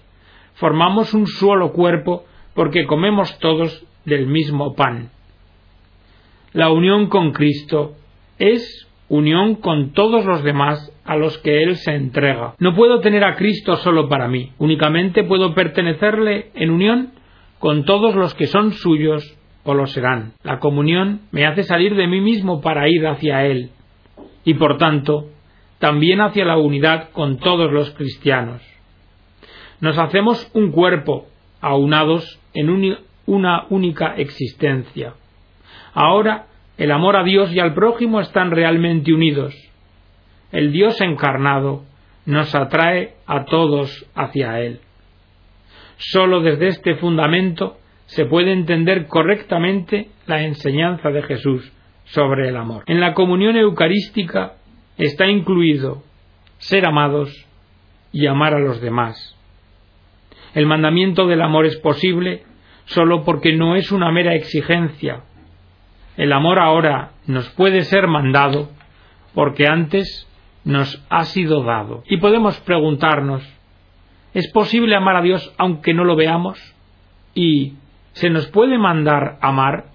formamos 0.56 1.14
un 1.14 1.28
solo 1.28 1.72
cuerpo 1.72 2.26
porque 2.54 2.86
comemos 2.86 3.38
todos 3.40 3.86
del 4.06 4.28
mismo 4.28 4.76
pan. 4.76 5.12
La 6.54 6.72
unión 6.72 7.08
con 7.08 7.32
Cristo 7.32 7.96
es 8.38 8.88
unión 9.08 9.56
con 9.56 9.94
todos 9.94 10.26
los 10.26 10.44
demás 10.44 10.92
a 11.06 11.16
los 11.16 11.38
que 11.40 11.64
Él 11.64 11.76
se 11.76 11.94
entrega. 11.94 12.56
No 12.60 12.76
puedo 12.76 13.02
tener 13.02 13.24
a 13.24 13.36
Cristo 13.36 13.76
solo 13.78 14.10
para 14.10 14.28
mí, 14.28 14.52
únicamente 14.58 15.24
puedo 15.24 15.54
pertenecerle 15.54 16.52
en 16.56 16.72
unión 16.72 17.14
con 17.60 17.86
todos 17.86 18.16
los 18.16 18.34
que 18.36 18.48
son 18.48 18.72
suyos 18.72 19.38
o 19.64 19.74
lo 19.74 19.88
serán. 19.88 20.34
La 20.44 20.60
comunión 20.60 21.22
me 21.32 21.46
hace 21.46 21.64
salir 21.64 21.96
de 21.96 22.08
mí 22.08 22.22
mismo 22.22 22.62
para 22.62 22.88
ir 22.90 23.06
hacia 23.08 23.46
Él 23.46 23.72
y 24.46 24.54
por 24.56 24.78
tanto 24.78 25.28
también 25.80 26.22
hacia 26.22 26.46
la 26.46 26.58
unidad 26.58 27.10
con 27.12 27.38
todos 27.40 27.72
los 27.72 27.90
cristianos. 27.92 28.62
Nos 29.80 29.98
hacemos 29.98 30.50
un 30.54 30.72
cuerpo, 30.72 31.28
aunados 31.62 32.40
en 32.54 32.98
una 33.26 33.66
única 33.70 34.16
existencia. 34.16 35.14
Ahora 35.94 36.46
el 36.78 36.92
amor 36.92 37.18
a 37.18 37.24
Dios 37.24 37.54
y 37.54 37.60
al 37.60 37.74
prójimo 37.74 38.22
están 38.22 38.52
realmente 38.52 39.14
unidos. 39.14 39.54
El 40.52 40.72
Dios 40.72 41.00
encarnado 41.02 41.84
nos 42.26 42.56
atrae 42.56 43.16
a 43.26 43.46
todos 43.46 44.06
hacia 44.16 44.62
Él. 44.62 44.80
Solo 45.98 46.42
desde 46.42 46.68
este 46.68 46.96
fundamento 46.96 47.78
se 48.06 48.26
puede 48.26 48.54
entender 48.54 49.08
correctamente 49.08 50.10
la 50.26 50.42
enseñanza 50.42 51.10
de 51.10 51.22
Jesús 51.24 51.72
sobre 52.06 52.48
el 52.48 52.56
amor. 52.56 52.84
En 52.88 53.00
la 53.00 53.14
comunión 53.14 53.58
eucarística 53.58 54.54
está 55.00 55.28
incluido 55.28 56.04
ser 56.60 56.86
amados 56.86 57.48
y 58.12 58.28
amar 58.28 58.54
a 58.54 58.60
los 58.60 58.80
demás. 58.82 59.36
El 60.54 60.68
mandamiento 60.68 61.26
del 61.28 61.42
amor 61.42 61.66
es 61.66 61.78
posible 61.78 62.44
solo 62.86 63.24
porque 63.24 63.56
no 63.56 63.76
es 63.76 63.92
una 63.92 64.12
mera 64.12 64.36
exigencia, 64.36 65.24
el 66.20 66.34
amor 66.34 66.60
ahora 66.60 67.12
nos 67.28 67.50
puede 67.52 67.84
ser 67.84 68.08
mandado 68.08 68.70
porque 69.34 69.68
antes 69.68 70.28
nos 70.66 71.02
ha 71.10 71.24
sido 71.24 71.64
dado. 71.64 72.04
Y 72.10 72.18
podemos 72.18 72.60
preguntarnos, 72.60 73.42
¿es 74.34 74.52
posible 74.52 74.98
amar 74.98 75.16
a 75.16 75.22
Dios 75.22 75.56
aunque 75.58 75.94
no 75.94 76.04
lo 76.04 76.18
veamos? 76.18 76.60
¿Y 77.34 77.76
se 78.12 78.30
nos 78.30 78.48
puede 78.48 78.78
mandar 78.78 79.38
amar? 79.42 79.86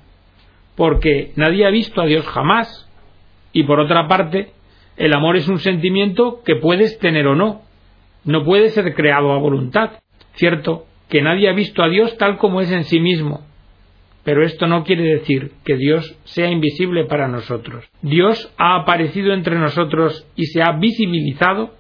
Porque 0.77 1.35
nadie 1.37 1.67
ha 1.67 1.71
visto 1.71 2.01
a 2.01 2.07
Dios 2.07 2.27
jamás. 2.27 2.91
Y 3.53 3.65
por 3.65 3.79
otra 3.79 4.09
parte, 4.09 4.55
el 4.97 5.13
amor 5.13 5.37
es 5.37 5.49
un 5.49 5.59
sentimiento 5.59 6.43
que 6.45 6.57
puedes 6.57 6.99
tener 6.99 7.27
o 7.27 7.35
no. 7.35 7.63
No 8.25 8.45
puede 8.45 8.71
ser 8.71 8.95
creado 8.95 9.33
a 9.33 9.39
voluntad. 9.39 9.91
Cierto 10.35 10.87
que 11.09 11.23
nadie 11.23 11.49
ha 11.49 11.53
visto 11.53 11.83
a 11.83 11.89
Dios 11.89 12.17
tal 12.17 12.39
como 12.39 12.61
es 12.61 12.71
en 12.71 12.85
sí 12.85 13.01
mismo, 13.01 13.47
pero 14.25 14.45
esto 14.45 14.67
no 14.67 14.85
quiere 14.85 15.05
decir 15.05 15.53
que 15.65 15.77
Dios 15.77 16.19
sea 16.25 16.51
invisible 16.51 17.05
para 17.05 17.29
nosotros. 17.29 17.85
Dios 18.03 18.53
ha 18.57 18.77
aparecido 18.77 19.35
entre 19.35 19.59
nosotros 19.59 20.27
y 20.35 20.47
se 20.47 20.63
ha 20.63 20.73
visibilizado 20.73 21.75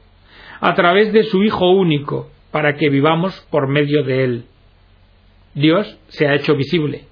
a 0.60 0.74
través 0.74 1.12
de 1.12 1.24
su 1.24 1.42
Hijo 1.42 1.70
único, 1.72 2.30
para 2.50 2.76
que 2.76 2.88
vivamos 2.88 3.46
por 3.50 3.66
medio 3.66 4.04
de 4.04 4.24
Él. 4.24 4.44
Dios 5.54 5.98
se 6.08 6.26
ha 6.28 6.34
hecho 6.34 6.54
visible, 6.54 7.06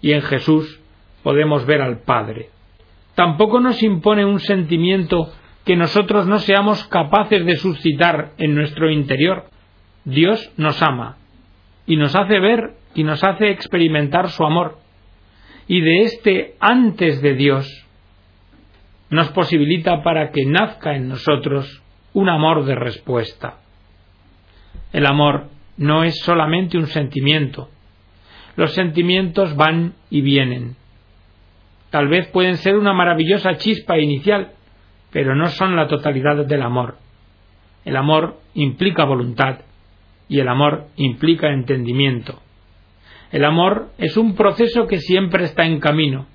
y 0.00 0.12
en 0.12 0.22
Jesús 0.22 0.80
podemos 1.22 1.66
ver 1.66 1.80
al 1.80 1.98
Padre. 1.98 2.50
Tampoco 3.18 3.58
nos 3.58 3.82
impone 3.82 4.24
un 4.24 4.38
sentimiento 4.38 5.32
que 5.64 5.74
nosotros 5.74 6.28
no 6.28 6.38
seamos 6.38 6.84
capaces 6.84 7.44
de 7.44 7.56
suscitar 7.56 8.30
en 8.38 8.54
nuestro 8.54 8.92
interior. 8.92 9.46
Dios 10.04 10.52
nos 10.56 10.80
ama 10.82 11.16
y 11.84 11.96
nos 11.96 12.14
hace 12.14 12.38
ver 12.38 12.74
y 12.94 13.02
nos 13.02 13.24
hace 13.24 13.50
experimentar 13.50 14.30
su 14.30 14.44
amor. 14.44 14.78
Y 15.66 15.80
de 15.80 16.02
este 16.02 16.54
antes 16.60 17.20
de 17.20 17.34
Dios 17.34 17.66
nos 19.10 19.30
posibilita 19.30 20.04
para 20.04 20.30
que 20.30 20.46
nazca 20.46 20.94
en 20.94 21.08
nosotros 21.08 21.82
un 22.12 22.28
amor 22.28 22.66
de 22.66 22.76
respuesta. 22.76 23.58
El 24.92 25.06
amor 25.06 25.48
no 25.76 26.04
es 26.04 26.20
solamente 26.20 26.78
un 26.78 26.86
sentimiento. 26.86 27.68
Los 28.54 28.74
sentimientos 28.74 29.56
van 29.56 29.94
y 30.08 30.20
vienen. 30.20 30.76
Tal 31.90 32.08
vez 32.08 32.28
pueden 32.28 32.56
ser 32.56 32.76
una 32.76 32.92
maravillosa 32.92 33.56
chispa 33.56 33.98
inicial, 33.98 34.52
pero 35.10 35.34
no 35.34 35.48
son 35.48 35.74
la 35.76 35.88
totalidad 35.88 36.44
del 36.46 36.62
amor. 36.62 36.96
El 37.84 37.96
amor 37.96 38.38
implica 38.54 39.04
voluntad 39.04 39.60
y 40.28 40.40
el 40.40 40.48
amor 40.48 40.86
implica 40.96 41.50
entendimiento. 41.50 42.40
El 43.32 43.44
amor 43.44 43.88
es 43.98 44.16
un 44.16 44.34
proceso 44.34 44.86
que 44.86 44.98
siempre 44.98 45.44
está 45.44 45.64
en 45.64 45.80
camino. 45.80 46.26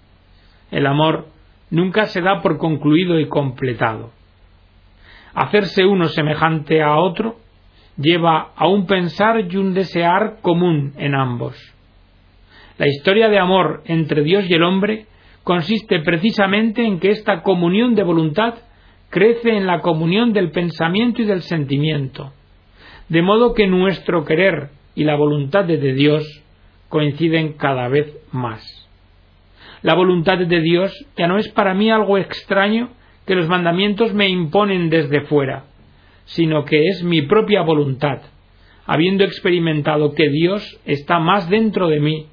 El 0.72 0.88
amor 0.88 1.28
nunca 1.70 2.06
se 2.06 2.22
da 2.22 2.42
por 2.42 2.58
concluido 2.58 3.20
y 3.20 3.28
completado. 3.28 4.12
Hacerse 5.36 5.86
uno 5.86 6.08
semejante 6.08 6.82
a 6.82 6.98
otro 6.98 7.38
lleva 7.98 8.52
a 8.56 8.68
un 8.68 8.86
pensar 8.88 9.46
y 9.50 9.58
un 9.58 9.74
desear 9.74 10.38
común 10.42 10.94
en 10.98 11.16
ambos. 11.16 11.56
La 12.78 12.88
historia 12.88 13.30
de 13.30 13.40
amor 13.40 13.84
entre 13.86 14.24
Dios 14.24 14.46
y 14.50 14.54
el 14.54 14.64
hombre 14.64 15.06
consiste 15.44 16.00
precisamente 16.00 16.86
en 16.86 17.00
que 17.00 17.12
esta 17.12 17.42
comunión 17.42 17.96
de 17.96 18.04
voluntad 18.04 18.56
crece 19.10 19.56
en 19.56 19.68
la 19.68 19.80
comunión 19.80 20.34
del 20.34 20.52
pensamiento 20.52 21.22
y 21.22 21.26
del 21.26 21.42
sentimiento, 21.42 22.34
de 23.10 23.22
modo 23.22 23.54
que 23.54 23.68
nuestro 23.68 24.26
querer 24.26 24.70
y 24.96 25.04
la 25.04 25.16
voluntad 25.16 25.66
de 25.66 25.78
Dios 25.94 26.24
coinciden 26.90 27.54
cada 27.54 27.88
vez 27.88 28.16
más. 28.32 28.64
La 29.82 29.96
voluntad 29.96 30.38
de 30.38 30.62
Dios 30.62 30.94
ya 31.18 31.28
no 31.28 31.38
es 31.38 31.50
para 31.50 31.74
mí 31.74 31.92
algo 31.92 32.18
extraño 32.18 32.90
que 33.26 33.36
los 33.36 33.48
mandamientos 33.48 34.14
me 34.14 34.30
imponen 34.30 34.90
desde 34.90 35.22
fuera, 35.22 35.66
sino 36.26 36.64
que 36.66 36.88
es 36.88 37.04
mi 37.04 37.22
propia 37.24 37.62
voluntad, 37.62 38.22
habiendo 38.86 39.24
experimentado 39.24 40.14
que 40.14 40.30
Dios 40.30 40.80
está 40.86 41.20
más 41.20 41.50
dentro 41.50 41.90
de 41.90 42.00
mí 42.00 42.28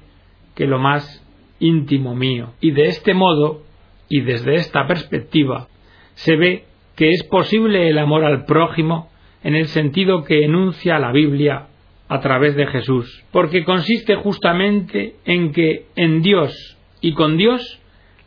que 0.55 0.65
lo 0.65 0.79
más 0.79 1.20
íntimo 1.61 2.13
mío. 2.13 2.53
Y 2.59 2.71
de 2.71 2.87
este 2.87 3.13
modo, 3.13 3.61
y 4.09 4.21
desde 4.21 4.55
esta 4.55 4.85
perspectiva, 4.87 5.67
se 6.15 6.35
ve 6.35 6.65
que 6.97 7.11
es 7.11 7.23
posible 7.23 7.89
el 7.89 7.97
amor 7.97 8.25
al 8.25 8.43
prójimo 8.43 9.09
en 9.43 9.55
el 9.55 9.67
sentido 9.67 10.23
que 10.23 10.43
enuncia 10.43 10.99
la 10.99 11.11
Biblia 11.11 11.67
a 12.09 12.19
través 12.19 12.55
de 12.55 12.67
Jesús, 12.67 13.23
porque 13.31 13.63
consiste 13.63 14.15
justamente 14.15 15.15
en 15.23 15.53
que 15.53 15.85
en 15.95 16.21
Dios 16.21 16.77
y 16.99 17.13
con 17.13 17.37
Dios 17.37 17.79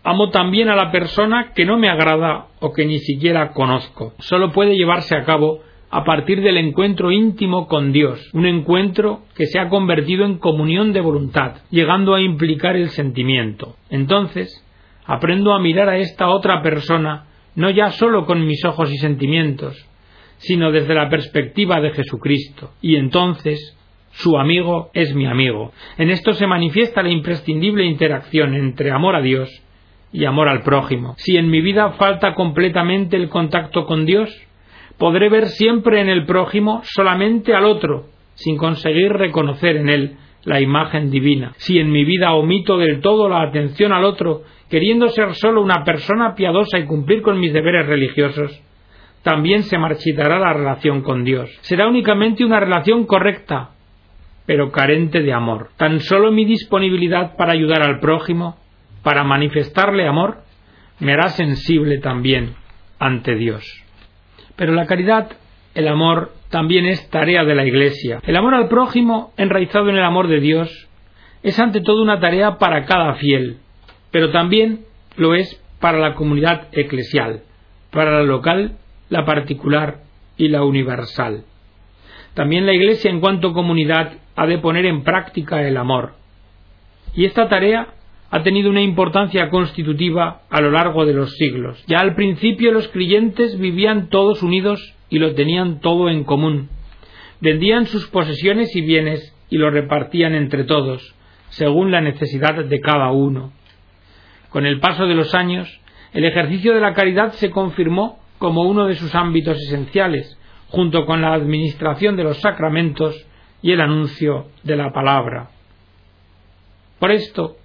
amo 0.03 0.31
también 0.31 0.71
a 0.71 0.77
la 0.77 0.91
persona 0.91 1.53
que 1.55 1.67
no 1.67 1.79
me 1.79 1.91
agrada 1.91 2.47
o 2.61 2.73
que 2.73 2.87
ni 2.87 2.99
siquiera 3.01 3.53
conozco. 3.53 4.15
Solo 4.21 4.53
puede 4.53 4.77
llevarse 4.77 5.15
a 5.17 5.25
cabo 5.25 5.61
a 5.95 6.03
partir 6.03 6.41
del 6.41 6.57
encuentro 6.57 7.13
íntimo 7.13 7.69
con 7.69 7.93
Dios, 7.93 8.29
un 8.33 8.47
encuentro 8.47 9.21
que 9.37 9.47
se 9.47 9.61
ha 9.61 9.69
convertido 9.69 10.25
en 10.25 10.39
comunión 10.39 10.93
de 10.93 11.01
voluntad, 11.01 11.59
llegando 11.71 12.17
a 12.17 12.21
implicar 12.21 12.75
el 12.75 12.89
sentimiento. 12.89 13.77
Entonces, 13.91 14.67
aprendo 15.07 15.55
a 15.55 15.61
mirar 15.61 15.89
a 15.89 15.99
esta 15.99 16.31
otra 16.31 16.63
persona 16.63 17.27
no 17.55 17.71
ya 17.71 17.93
solo 17.93 18.27
con 18.27 18.45
mis 18.45 18.65
ojos 18.65 18.91
y 18.93 18.97
sentimientos, 18.97 19.89
sino 20.39 20.73
desde 20.73 20.97
la 20.97 21.09
perspectiva 21.09 21.81
de 21.81 21.91
Jesucristo. 21.93 22.73
Y 22.83 22.97
entonces 22.97 23.79
su 24.11 24.37
amigo 24.37 24.91
es 24.95 25.15
mi 25.15 25.27
amigo. 25.27 25.71
En 25.97 26.11
esto 26.11 26.33
se 26.33 26.49
manifiesta 26.49 27.05
la 27.05 27.11
imprescindible 27.11 27.85
interacción 27.85 28.57
entre 28.57 28.91
amor 28.91 29.15
a 29.15 29.21
Dios 29.21 29.49
y 30.13 30.25
amor 30.25 30.49
al 30.49 30.65
prójimo. 30.65 31.15
Si 31.19 31.37
en 31.37 31.51
mi 31.51 31.61
vida 31.61 31.93
falta 31.93 32.35
completamente 32.35 33.17
el 33.17 33.29
contacto 33.29 33.87
con 33.87 34.05
Dios, 34.07 34.29
podré 34.99 35.29
ver 35.29 35.49
siempre 35.49 36.01
en 36.01 36.09
el 36.09 36.27
prójimo 36.27 36.83
solamente 36.85 37.55
al 37.55 37.65
otro, 37.65 38.07
sin 38.35 38.57
conseguir 38.57 39.13
reconocer 39.13 39.77
en 39.77 39.89
él 39.89 40.17
la 40.45 40.61
imagen 40.61 41.11
divina. 41.11 41.53
Si 41.57 41.79
en 41.79 41.91
mi 41.91 42.05
vida 42.05 42.35
omito 42.35 42.79
del 42.79 43.01
todo 43.01 43.29
la 43.29 43.43
atención 43.43 43.93
al 43.93 44.05
otro, 44.05 44.43
queriendo 44.69 45.09
ser 45.09 45.35
solo 45.35 45.63
una 45.63 45.85
persona 45.85 46.35
piadosa 46.35 46.79
y 46.79 46.87
cumplir 46.87 47.23
con 47.23 47.41
mis 47.41 47.53
deberes 47.53 47.87
religiosos, 47.87 48.61
también 49.23 49.63
se 49.63 49.79
marchitará 49.79 50.39
la 50.39 50.53
relación 50.53 51.03
con 51.03 51.25
Dios. 51.25 51.51
Será 51.63 51.89
únicamente 51.89 52.45
una 52.45 52.61
relación 52.61 53.07
correcta, 53.07 53.71
pero 54.47 54.71
carente 54.71 55.23
de 55.23 55.33
amor. 55.33 55.71
Tan 55.77 56.01
solo 56.01 56.31
mi 56.31 56.45
disponibilidad 56.45 57.35
para 57.37 57.53
ayudar 57.53 57.83
al 57.83 58.01
prójimo, 58.01 58.57
para 59.03 59.25
manifestarle 59.25 60.07
amor, 60.07 60.43
me 61.01 61.13
hará 61.13 61.29
sensible 61.29 61.99
también 61.99 62.55
ante 62.99 63.35
Dios. 63.35 63.84
Pero 64.57 64.73
la 64.73 64.87
caridad, 64.87 65.31
el 65.75 65.89
amor, 65.89 66.33
también 66.51 66.87
es 66.87 67.09
tarea 67.11 67.45
de 67.45 67.55
la 67.55 67.67
Iglesia. 67.67 68.21
El 68.25 68.37
amor 68.37 68.55
al 68.55 68.69
prójimo, 68.69 69.33
enraizado 69.37 69.89
en 69.89 69.97
el 69.97 70.05
amor 70.05 70.29
de 70.29 70.41
Dios, 70.41 70.89
es 71.43 71.59
ante 71.59 71.81
todo 71.81 72.03
una 72.03 72.21
tarea 72.21 72.59
para 72.59 72.85
cada 72.85 73.15
fiel, 73.15 73.59
pero 74.11 74.31
también 74.31 74.87
lo 75.17 75.35
es 75.35 75.61
para 75.81 75.99
la 75.99 76.15
comunidad 76.15 76.69
eclesial, 76.73 77.43
para 77.91 78.13
la 78.13 78.23
local, 78.23 78.77
la 79.11 79.25
particular 79.25 79.99
y 80.37 80.49
la 80.49 80.65
universal. 80.65 81.45
También 82.35 82.67
la 82.67 82.73
Iglesia 82.73 83.11
en 83.11 83.21
cuanto 83.21 83.53
comunidad 83.53 84.15
ha 84.37 84.47
de 84.47 84.59
poner 84.59 84.87
en 84.87 85.05
práctica 85.05 85.63
el 85.63 85.77
amor. 85.77 86.15
Y 87.15 87.27
esta 87.27 87.49
tarea 87.49 87.89
ha 88.35 88.43
tenido 88.43 88.69
una 88.69 88.83
importancia 88.83 89.49
constitutiva 89.49 90.41
a 90.51 90.61
lo 90.61 90.73
largo 90.73 91.07
de 91.07 91.13
los 91.13 91.37
siglos. 91.37 91.85
Ya 91.87 92.01
al 92.01 92.17
principio 92.17 92.73
los 92.73 92.89
creyentes 92.89 93.57
vivían 93.61 94.09
todos 94.09 94.43
unidos 94.43 94.97
y 95.09 95.21
lo 95.21 95.37
tenían 95.37 95.79
todo 95.79 96.11
en 96.11 96.25
común. 96.25 96.69
Vendían 97.41 97.87
sus 97.87 98.09
posesiones 98.09 98.75
y 98.75 98.81
bienes 98.81 99.33
y 99.51 99.57
lo 99.57 99.71
repartían 99.71 100.35
entre 100.35 100.65
todos, 100.65 101.15
según 101.51 101.93
la 101.93 102.01
necesidad 102.01 102.65
de 102.65 102.81
cada 102.81 103.13
uno. 103.13 103.53
Con 104.51 104.67
el 104.67 104.81
paso 104.81 105.07
de 105.07 105.15
los 105.15 105.33
años, 105.37 105.69
el 106.13 106.25
ejercicio 106.25 106.75
de 106.75 106.81
la 106.81 106.93
caridad 106.93 107.35
se 107.35 107.53
confirmó 107.53 108.19
como 108.39 108.63
uno 108.63 108.89
de 108.89 108.97
sus 108.97 109.15
ámbitos 109.15 109.59
esenciales, 109.59 110.37
junto 110.71 111.07
con 111.07 111.23
la 111.23 111.35
administración 111.35 112.17
de 112.17 112.25
los 112.25 112.41
sacramentos 112.41 113.15
y 113.63 113.71
el 113.71 113.81
anuncio 113.81 114.49
de 114.65 114.75
la 114.75 114.93
palabra. 114.93 115.51
Por 116.99 117.13
esto, 117.13 117.59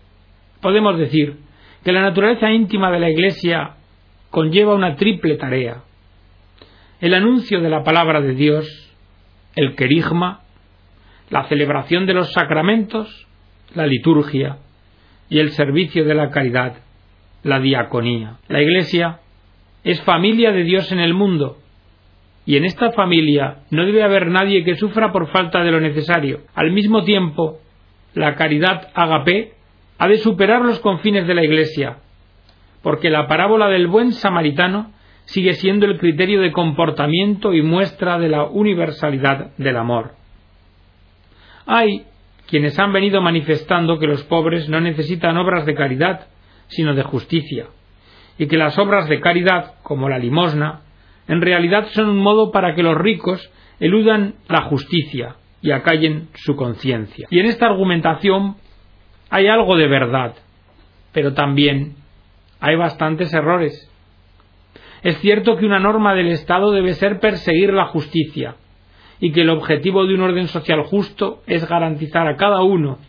podemos 0.61 0.97
decir 0.97 1.37
que 1.83 1.91
la 1.91 2.01
naturaleza 2.01 2.51
íntima 2.51 2.91
de 2.91 2.99
la 2.99 3.09
Iglesia 3.09 3.75
conlleva 4.29 4.75
una 4.75 4.95
triple 4.95 5.35
tarea. 5.35 5.83
El 6.99 7.13
anuncio 7.13 7.61
de 7.61 7.69
la 7.69 7.83
palabra 7.83 8.21
de 8.21 8.33
Dios, 8.33 8.67
el 9.55 9.75
querigma, 9.75 10.41
la 11.29 11.47
celebración 11.47 12.05
de 12.05 12.13
los 12.13 12.31
sacramentos, 12.33 13.27
la 13.73 13.85
liturgia 13.85 14.57
y 15.29 15.39
el 15.39 15.51
servicio 15.51 16.03
de 16.03 16.15
la 16.15 16.31
caridad, 16.31 16.73
la 17.43 17.59
diaconía. 17.59 18.37
La 18.47 18.61
Iglesia 18.61 19.19
es 19.83 20.01
familia 20.01 20.51
de 20.51 20.63
Dios 20.63 20.91
en 20.91 20.99
el 20.99 21.13
mundo 21.13 21.57
y 22.45 22.57
en 22.57 22.65
esta 22.65 22.91
familia 22.91 23.59
no 23.69 23.85
debe 23.85 24.03
haber 24.03 24.27
nadie 24.27 24.63
que 24.63 24.75
sufra 24.75 25.11
por 25.11 25.31
falta 25.31 25.63
de 25.63 25.71
lo 25.71 25.79
necesario. 25.79 26.41
Al 26.55 26.71
mismo 26.71 27.03
tiempo, 27.03 27.59
la 28.15 28.35
caridad 28.35 28.89
agape 28.95 29.53
ha 29.99 30.07
de 30.07 30.17
superar 30.17 30.61
los 30.61 30.79
confines 30.79 31.27
de 31.27 31.35
la 31.35 31.43
Iglesia, 31.43 31.97
porque 32.81 33.09
la 33.09 33.27
parábola 33.27 33.67
del 33.67 33.87
buen 33.87 34.13
samaritano 34.13 34.91
sigue 35.25 35.53
siendo 35.53 35.85
el 35.85 35.99
criterio 35.99 36.41
de 36.41 36.53
comportamiento 36.53 37.53
y 37.53 37.61
muestra 37.61 38.17
de 38.17 38.29
la 38.29 38.45
universalidad 38.45 39.51
del 39.57 39.75
amor. 39.77 40.13
Hay 41.65 42.05
quienes 42.47 42.79
han 42.79 42.93
venido 42.93 43.21
manifestando 43.21 43.99
que 43.99 44.07
los 44.07 44.23
pobres 44.23 44.69
no 44.69 44.79
necesitan 44.79 45.37
obras 45.37 45.65
de 45.65 45.75
caridad, 45.75 46.27
sino 46.67 46.95
de 46.95 47.03
justicia, 47.03 47.67
y 48.37 48.47
que 48.47 48.57
las 48.57 48.79
obras 48.79 49.09
de 49.09 49.19
caridad, 49.19 49.75
como 49.83 50.07
la 50.07 50.17
limosna, 50.17 50.81
en 51.27 51.41
realidad 51.41 51.87
son 51.91 52.09
un 52.09 52.17
modo 52.17 52.51
para 52.51 52.73
que 52.73 52.83
los 52.83 52.95
ricos 52.95 53.51
eludan 53.79 54.35
la 54.47 54.61
justicia 54.61 55.35
y 55.61 55.71
acallen 55.71 56.29
su 56.35 56.55
conciencia. 56.55 57.27
Y 57.29 57.39
en 57.39 57.47
esta 57.47 57.67
argumentación 57.67 58.55
hay 59.29 59.47
algo 59.47 59.75
de 59.75 59.87
verdad, 59.87 60.35
pero 61.11 61.33
también 61.33 61.95
hay 62.59 62.75
bastantes 62.75 63.33
errores. 63.33 63.89
Es 65.03 65.17
cierto 65.19 65.55
que 65.55 65.65
una 65.65 65.79
norma 65.79 66.13
del 66.13 66.27
Estado 66.27 66.71
debe 66.71 66.93
ser 66.93 67.19
perseguir 67.19 67.73
la 67.73 67.85
justicia, 67.85 68.55
y 69.19 69.31
que 69.31 69.41
el 69.41 69.49
objetivo 69.49 70.05
de 70.05 70.15
un 70.15 70.21
orden 70.21 70.47
social 70.47 70.83
justo 70.83 71.41
es 71.45 71.67
garantizar 71.67 72.27
a 72.27 72.37
cada 72.37 72.61
uno, 72.61 72.99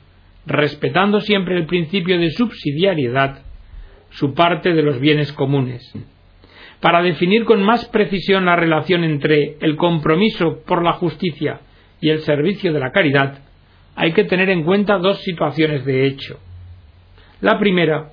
respetando 0.47 1.21
siempre 1.21 1.57
el 1.57 1.67
principio 1.67 2.19
de 2.19 2.31
subsidiariedad, 2.31 3.43
su 4.11 4.35
parte 4.35 4.73
de 4.73 4.83
los 4.83 4.99
bienes 4.99 5.33
comunes. 5.33 5.93
Para 6.81 7.03
definir 7.03 7.45
con 7.45 7.63
más 7.63 7.85
precisión 7.87 8.47
la 8.47 8.57
relación 8.57 9.05
entre 9.05 9.57
el 9.61 9.77
compromiso 9.77 10.63
por 10.67 10.83
la 10.83 10.95
justicia 10.95 11.61
y 12.01 12.09
el 12.11 12.21
servicio 12.21 12.73
de 12.73 12.81
la 12.81 12.91
caridad, 12.91 13.39
hay 13.97 14.13
que 14.13 14.25
tener 14.25 14.51
en 14.51 14.65
cuenta 14.65 14.99
dos 14.99 15.23
situaciones 15.23 15.85
de 15.85 16.07
hecho. 16.07 16.39
La 17.41 17.59
primera, 17.59 18.11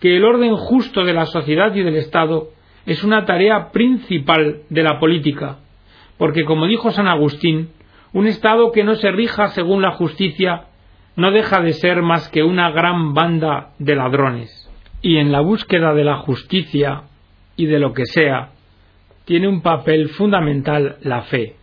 que 0.00 0.16
el 0.16 0.24
orden 0.24 0.56
justo 0.56 1.04
de 1.04 1.12
la 1.12 1.26
sociedad 1.26 1.74
y 1.74 1.82
del 1.82 1.96
Estado 1.96 2.50
es 2.86 3.04
una 3.04 3.24
tarea 3.24 3.70
principal 3.70 4.62
de 4.70 4.82
la 4.82 4.98
política, 4.98 5.58
porque 6.16 6.44
como 6.44 6.66
dijo 6.66 6.90
San 6.90 7.06
Agustín, 7.06 7.70
un 8.12 8.26
Estado 8.26 8.72
que 8.72 8.84
no 8.84 8.94
se 8.94 9.10
rija 9.10 9.48
según 9.48 9.82
la 9.82 9.92
justicia 9.92 10.64
no 11.16 11.30
deja 11.32 11.60
de 11.60 11.72
ser 11.72 12.00
más 12.00 12.28
que 12.28 12.42
una 12.42 12.70
gran 12.70 13.12
banda 13.12 13.72
de 13.78 13.96
ladrones. 13.96 14.70
Y 15.02 15.16
en 15.16 15.32
la 15.32 15.40
búsqueda 15.40 15.92
de 15.92 16.04
la 16.04 16.18
justicia 16.18 17.02
y 17.56 17.66
de 17.66 17.78
lo 17.78 17.92
que 17.92 18.06
sea, 18.06 18.50
tiene 19.24 19.48
un 19.48 19.60
papel 19.60 20.08
fundamental 20.10 20.96
la 21.02 21.22
fe, 21.22 21.56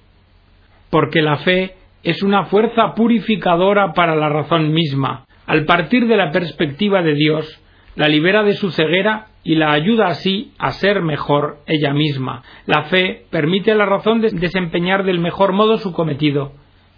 porque 0.90 1.22
la 1.22 1.38
fe 1.38 1.76
es 2.06 2.22
una 2.22 2.46
fuerza 2.46 2.94
purificadora 2.94 3.94
para 3.94 4.16
la 4.16 4.30
razón 4.30 4.72
misma. 4.72 5.26
Al 5.48 5.66
partir 5.66 6.08
de 6.08 6.16
la 6.16 6.32
perspectiva 6.32 7.02
de 7.02 7.16
Dios, 7.16 7.62
la 7.96 8.08
libera 8.08 8.44
de 8.44 8.54
su 8.54 8.70
ceguera 8.70 9.26
y 9.44 9.56
la 9.56 9.72
ayuda 9.72 10.08
así 10.08 10.54
a 10.60 10.72
ser 10.72 11.02
mejor 11.02 11.58
ella 11.66 11.94
misma. 11.94 12.44
La 12.68 12.84
fe 12.84 13.26
permite 13.32 13.72
a 13.72 13.76
la 13.76 13.88
razón 13.88 14.22
desempeñar 14.22 15.04
del 15.04 15.20
mejor 15.20 15.54
modo 15.54 15.78
su 15.78 15.94
cometido 15.94 16.52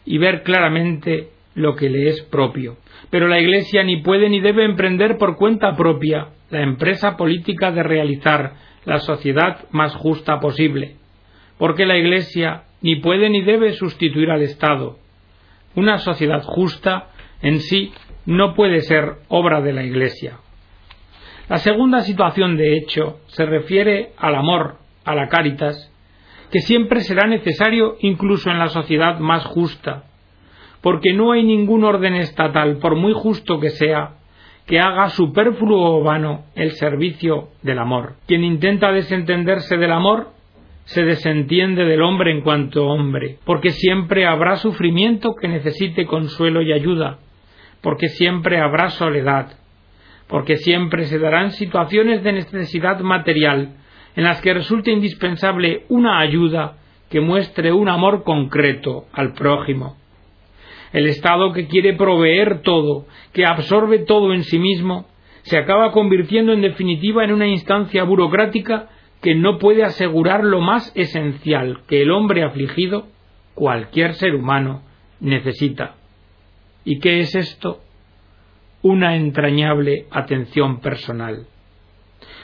y 0.05 0.17
ver 0.17 0.43
claramente 0.43 1.29
lo 1.55 1.75
que 1.75 1.89
le 1.89 2.09
es 2.09 2.21
propio. 2.23 2.75
Pero 3.09 3.29
la 3.29 3.39
Iglesia 3.39 3.83
ni 3.83 4.01
puede 4.01 4.27
ni 4.29 4.41
debe 4.41 4.65
emprender 4.65 5.17
por 5.17 5.37
cuenta 5.37 5.75
propia 5.77 6.27
la 6.49 6.63
empresa 6.63 7.15
política 7.15 7.71
de 7.71 7.83
realizar 7.83 8.55
la 8.83 8.99
sociedad 8.99 9.65
más 9.71 9.95
justa 9.95 10.39
posible, 10.41 10.95
porque 11.57 11.85
la 11.85 11.97
Iglesia 11.97 12.63
ni 12.81 12.97
puede 12.97 13.29
ni 13.29 13.41
debe 13.41 13.73
sustituir 13.73 14.31
al 14.31 14.41
Estado. 14.41 14.97
Una 15.75 15.97
sociedad 15.97 16.43
justa 16.43 17.09
en 17.41 17.59
sí 17.59 17.91
no 18.25 18.53
puede 18.53 18.81
ser 18.81 19.17
obra 19.27 19.61
de 19.61 19.73
la 19.73 19.83
Iglesia. 19.83 20.39
La 21.49 21.57
segunda 21.57 22.01
situación, 22.01 22.57
de 22.57 22.77
hecho, 22.77 23.19
se 23.27 23.45
refiere 23.45 24.11
al 24.17 24.35
amor, 24.35 24.77
a 25.05 25.15
la 25.15 25.29
caritas, 25.29 25.93
que 26.51 26.59
siempre 26.59 27.01
será 27.01 27.27
necesario 27.27 27.95
incluso 28.01 28.49
en 28.49 28.59
la 28.59 28.67
sociedad 28.67 29.19
más 29.19 29.45
justa, 29.45 30.03
porque 30.81 31.13
no 31.13 31.31
hay 31.31 31.43
ningún 31.43 31.83
orden 31.83 32.15
estatal, 32.15 32.77
por 32.77 32.95
muy 32.95 33.13
justo 33.13 33.59
que 33.59 33.69
sea, 33.69 34.15
que 34.65 34.79
haga 34.79 35.09
superfluo 35.09 35.99
o 35.99 36.03
vano 36.03 36.45
el 36.55 36.71
servicio 36.71 37.49
del 37.63 37.79
amor. 37.79 38.15
Quien 38.27 38.43
intenta 38.43 38.91
desentenderse 38.91 39.77
del 39.77 39.91
amor 39.93 40.31
se 40.87 41.03
desentiende 41.03 41.83
del 41.83 42.01
hombre 42.01 42.31
en 42.31 42.39
cuanto 42.39 42.87
hombre, 42.87 43.39
porque 43.43 43.71
siempre 43.71 44.25
habrá 44.25 44.55
sufrimiento 44.55 45.35
que 45.35 45.49
necesite 45.49 46.05
consuelo 46.05 46.61
y 46.61 46.71
ayuda, 46.71 47.19
porque 47.81 48.07
siempre 48.07 48.61
habrá 48.61 48.89
soledad, 48.91 49.57
porque 50.29 50.55
siempre 50.55 51.03
se 51.03 51.19
darán 51.19 51.51
situaciones 51.51 52.23
de 52.23 52.31
necesidad 52.31 53.01
material 53.01 53.75
en 54.15 54.23
las 54.23 54.41
que 54.41 54.53
resulte 54.53 54.89
indispensable 54.91 55.83
una 55.89 56.19
ayuda 56.19 56.77
que 57.09 57.19
muestre 57.19 57.73
un 57.73 57.89
amor 57.89 58.23
concreto 58.23 59.07
al 59.11 59.33
prójimo. 59.33 59.97
El 60.93 61.07
Estado 61.07 61.51
que 61.51 61.67
quiere 61.67 61.97
proveer 61.97 62.61
todo, 62.61 63.07
que 63.33 63.45
absorbe 63.45 63.99
todo 63.99 64.33
en 64.33 64.43
sí 64.43 64.57
mismo, 64.57 65.05
se 65.41 65.57
acaba 65.57 65.91
convirtiendo 65.91 66.53
en 66.53 66.61
definitiva 66.61 67.25
en 67.25 67.33
una 67.33 67.47
instancia 67.47 68.03
burocrática 68.05 68.87
que 69.21 69.35
no 69.35 69.57
puede 69.57 69.83
asegurar 69.83 70.43
lo 70.43 70.61
más 70.61 70.91
esencial 70.95 71.81
que 71.87 72.01
el 72.01 72.11
hombre 72.11 72.43
afligido, 72.43 73.07
cualquier 73.55 74.13
ser 74.13 74.35
humano, 74.35 74.83
necesita. 75.19 75.95
¿Y 76.85 76.99
qué 76.99 77.19
es 77.21 77.35
esto? 77.35 77.81
una 78.81 79.15
entrañable 79.15 80.05
atención 80.11 80.79
personal. 80.79 81.45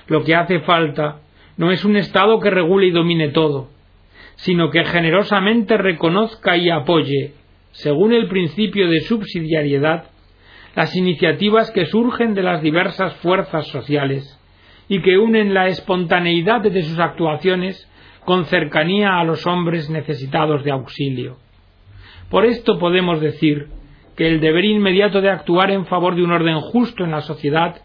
Lo 0.07 0.23
que 0.23 0.35
hace 0.35 0.59
falta 0.61 1.21
no 1.57 1.71
es 1.71 1.85
un 1.85 1.95
Estado 1.95 2.39
que 2.39 2.49
regule 2.49 2.87
y 2.87 2.91
domine 2.91 3.29
todo, 3.29 3.69
sino 4.35 4.69
que 4.69 4.83
generosamente 4.83 5.77
reconozca 5.77 6.57
y 6.57 6.69
apoye, 6.69 7.33
según 7.71 8.13
el 8.13 8.27
principio 8.27 8.89
de 8.89 9.01
subsidiariedad, 9.01 10.05
las 10.75 10.95
iniciativas 10.95 11.71
que 11.71 11.85
surgen 11.85 12.33
de 12.33 12.43
las 12.43 12.61
diversas 12.61 13.15
fuerzas 13.17 13.67
sociales 13.67 14.39
y 14.87 15.01
que 15.01 15.17
unen 15.17 15.53
la 15.53 15.67
espontaneidad 15.67 16.61
de 16.61 16.81
sus 16.81 16.99
actuaciones 16.99 17.89
con 18.25 18.45
cercanía 18.45 19.19
a 19.19 19.23
los 19.23 19.45
hombres 19.47 19.89
necesitados 19.89 20.63
de 20.63 20.71
auxilio. 20.71 21.37
Por 22.29 22.45
esto 22.45 22.79
podemos 22.79 23.21
decir 23.21 23.67
que 24.15 24.27
el 24.27 24.39
deber 24.39 24.65
inmediato 24.65 25.21
de 25.21 25.29
actuar 25.29 25.71
en 25.71 25.85
favor 25.85 26.15
de 26.15 26.23
un 26.23 26.31
orden 26.31 26.59
justo 26.59 27.03
en 27.03 27.11
la 27.11 27.21
sociedad 27.21 27.81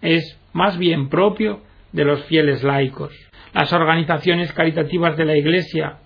es 0.00 0.38
más 0.52 0.78
bien 0.78 1.08
propio 1.08 1.60
de 1.92 2.04
los 2.04 2.24
fieles 2.24 2.62
laicos. 2.62 3.12
Las 3.52 3.72
organizaciones 3.72 4.52
caritativas 4.52 5.16
de 5.16 5.24
la 5.24 5.36
Iglesia 5.36 5.98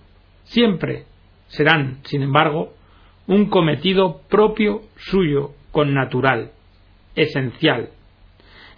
siempre 0.43 1.05
serán, 1.47 1.99
sin 2.03 2.23
embargo, 2.23 2.73
un 3.27 3.47
cometido 3.47 4.21
propio 4.29 4.81
suyo 4.97 5.51
connatural, 5.71 6.51
esencial, 7.15 7.89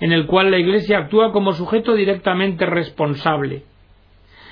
en 0.03 0.11
el 0.11 0.25
cual 0.25 0.51
la 0.51 0.59
Iglesia 0.59 0.97
actúa 0.97 1.31
como 1.31 1.53
sujeto 1.53 1.95
directamente 1.95 2.65
responsable. 2.65 3.63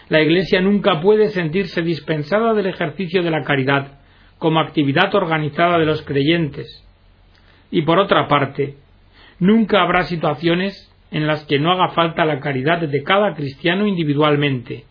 La 0.08 0.22
Iglesia 0.22 0.62
nunca 0.62 1.02
puede 1.02 1.28
sentirse 1.28 1.82
dispensada 1.82 2.54
del 2.54 2.68
ejercicio 2.68 3.22
de 3.22 3.32
la 3.32 3.44
caridad 3.44 4.00
como 4.38 4.62
actividad 4.62 5.14
organizada 5.14 5.78
de 5.78 5.86
los 5.86 6.04
creyentes. 6.04 6.88
Y 7.70 7.82
por 7.82 8.00
otra 8.00 8.30
parte, 8.30 8.78
nunca 9.40 9.82
habrá 9.82 10.04
situaciones 10.04 10.90
en 11.12 11.28
las 11.28 11.44
que 11.48 11.60
no 11.60 11.74
haga 11.74 11.90
falta 11.90 12.24
la 12.24 12.40
caridad 12.40 12.80
de 12.80 13.04
cada 13.04 13.34
cristiano 13.34 13.86
individualmente, 13.86 14.86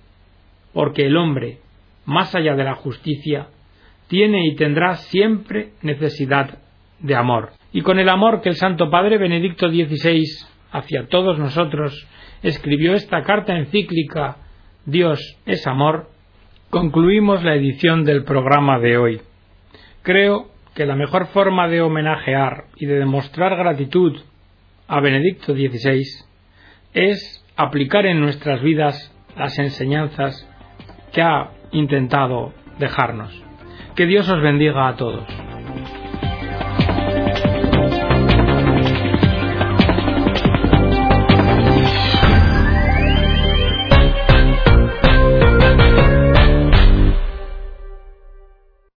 porque 0.75 1.07
el 1.07 1.17
hombre, 1.17 1.61
más 2.05 2.35
allá 2.35 2.55
de 2.55 2.65
la 2.65 2.75
justicia, 2.75 3.47
tiene 4.09 4.47
y 4.47 4.57
tendrá 4.57 4.97
siempre 4.97 5.71
necesidad 5.81 6.59
de 6.99 7.15
amor. 7.15 7.60
Y 7.73 7.83
con 7.83 7.99
el 7.99 8.09
amor 8.09 8.41
que 8.41 8.49
el 8.49 8.57
Santo 8.57 8.91
Padre 8.91 9.19
Benedicto 9.19 9.69
XVI 9.69 10.25
hacia 10.73 11.07
todos 11.09 11.39
nosotros 11.39 12.07
escribió 12.43 12.95
esta 12.95 13.23
carta 13.23 13.57
encíclica 13.57 14.37
Dios 14.87 15.21
es 15.47 15.67
amor, 15.67 16.09
concluimos 16.71 17.45
la 17.45 17.55
edición 17.55 18.05
del 18.05 18.25
programa 18.25 18.79
de 18.79 18.97
hoy. 18.97 19.21
Creo 20.03 20.49
que 20.75 20.87
la 20.87 20.97
mejor 20.97 21.27
forma 21.27 21.69
de 21.69 21.83
homenajear 21.83 22.65
y 22.77 22.87
de 22.87 22.99
demostrar 22.99 23.57
gratitud 23.57 24.19
a 24.89 25.01
Benedicto 25.01 25.55
XVI 25.55 26.03
es 26.95 27.45
aplicar 27.57 28.07
en 28.07 28.21
nuestras 28.21 28.63
vidas 28.63 29.15
las 29.37 29.59
enseñanzas 29.59 30.49
que 31.13 31.23
ha 31.23 31.51
intentado 31.73 32.53
dejarnos. 32.79 33.31
Que 33.95 34.07
Dios 34.07 34.29
os 34.29 34.41
bendiga 34.41 34.89
a 34.89 34.97
todos. 34.97 35.50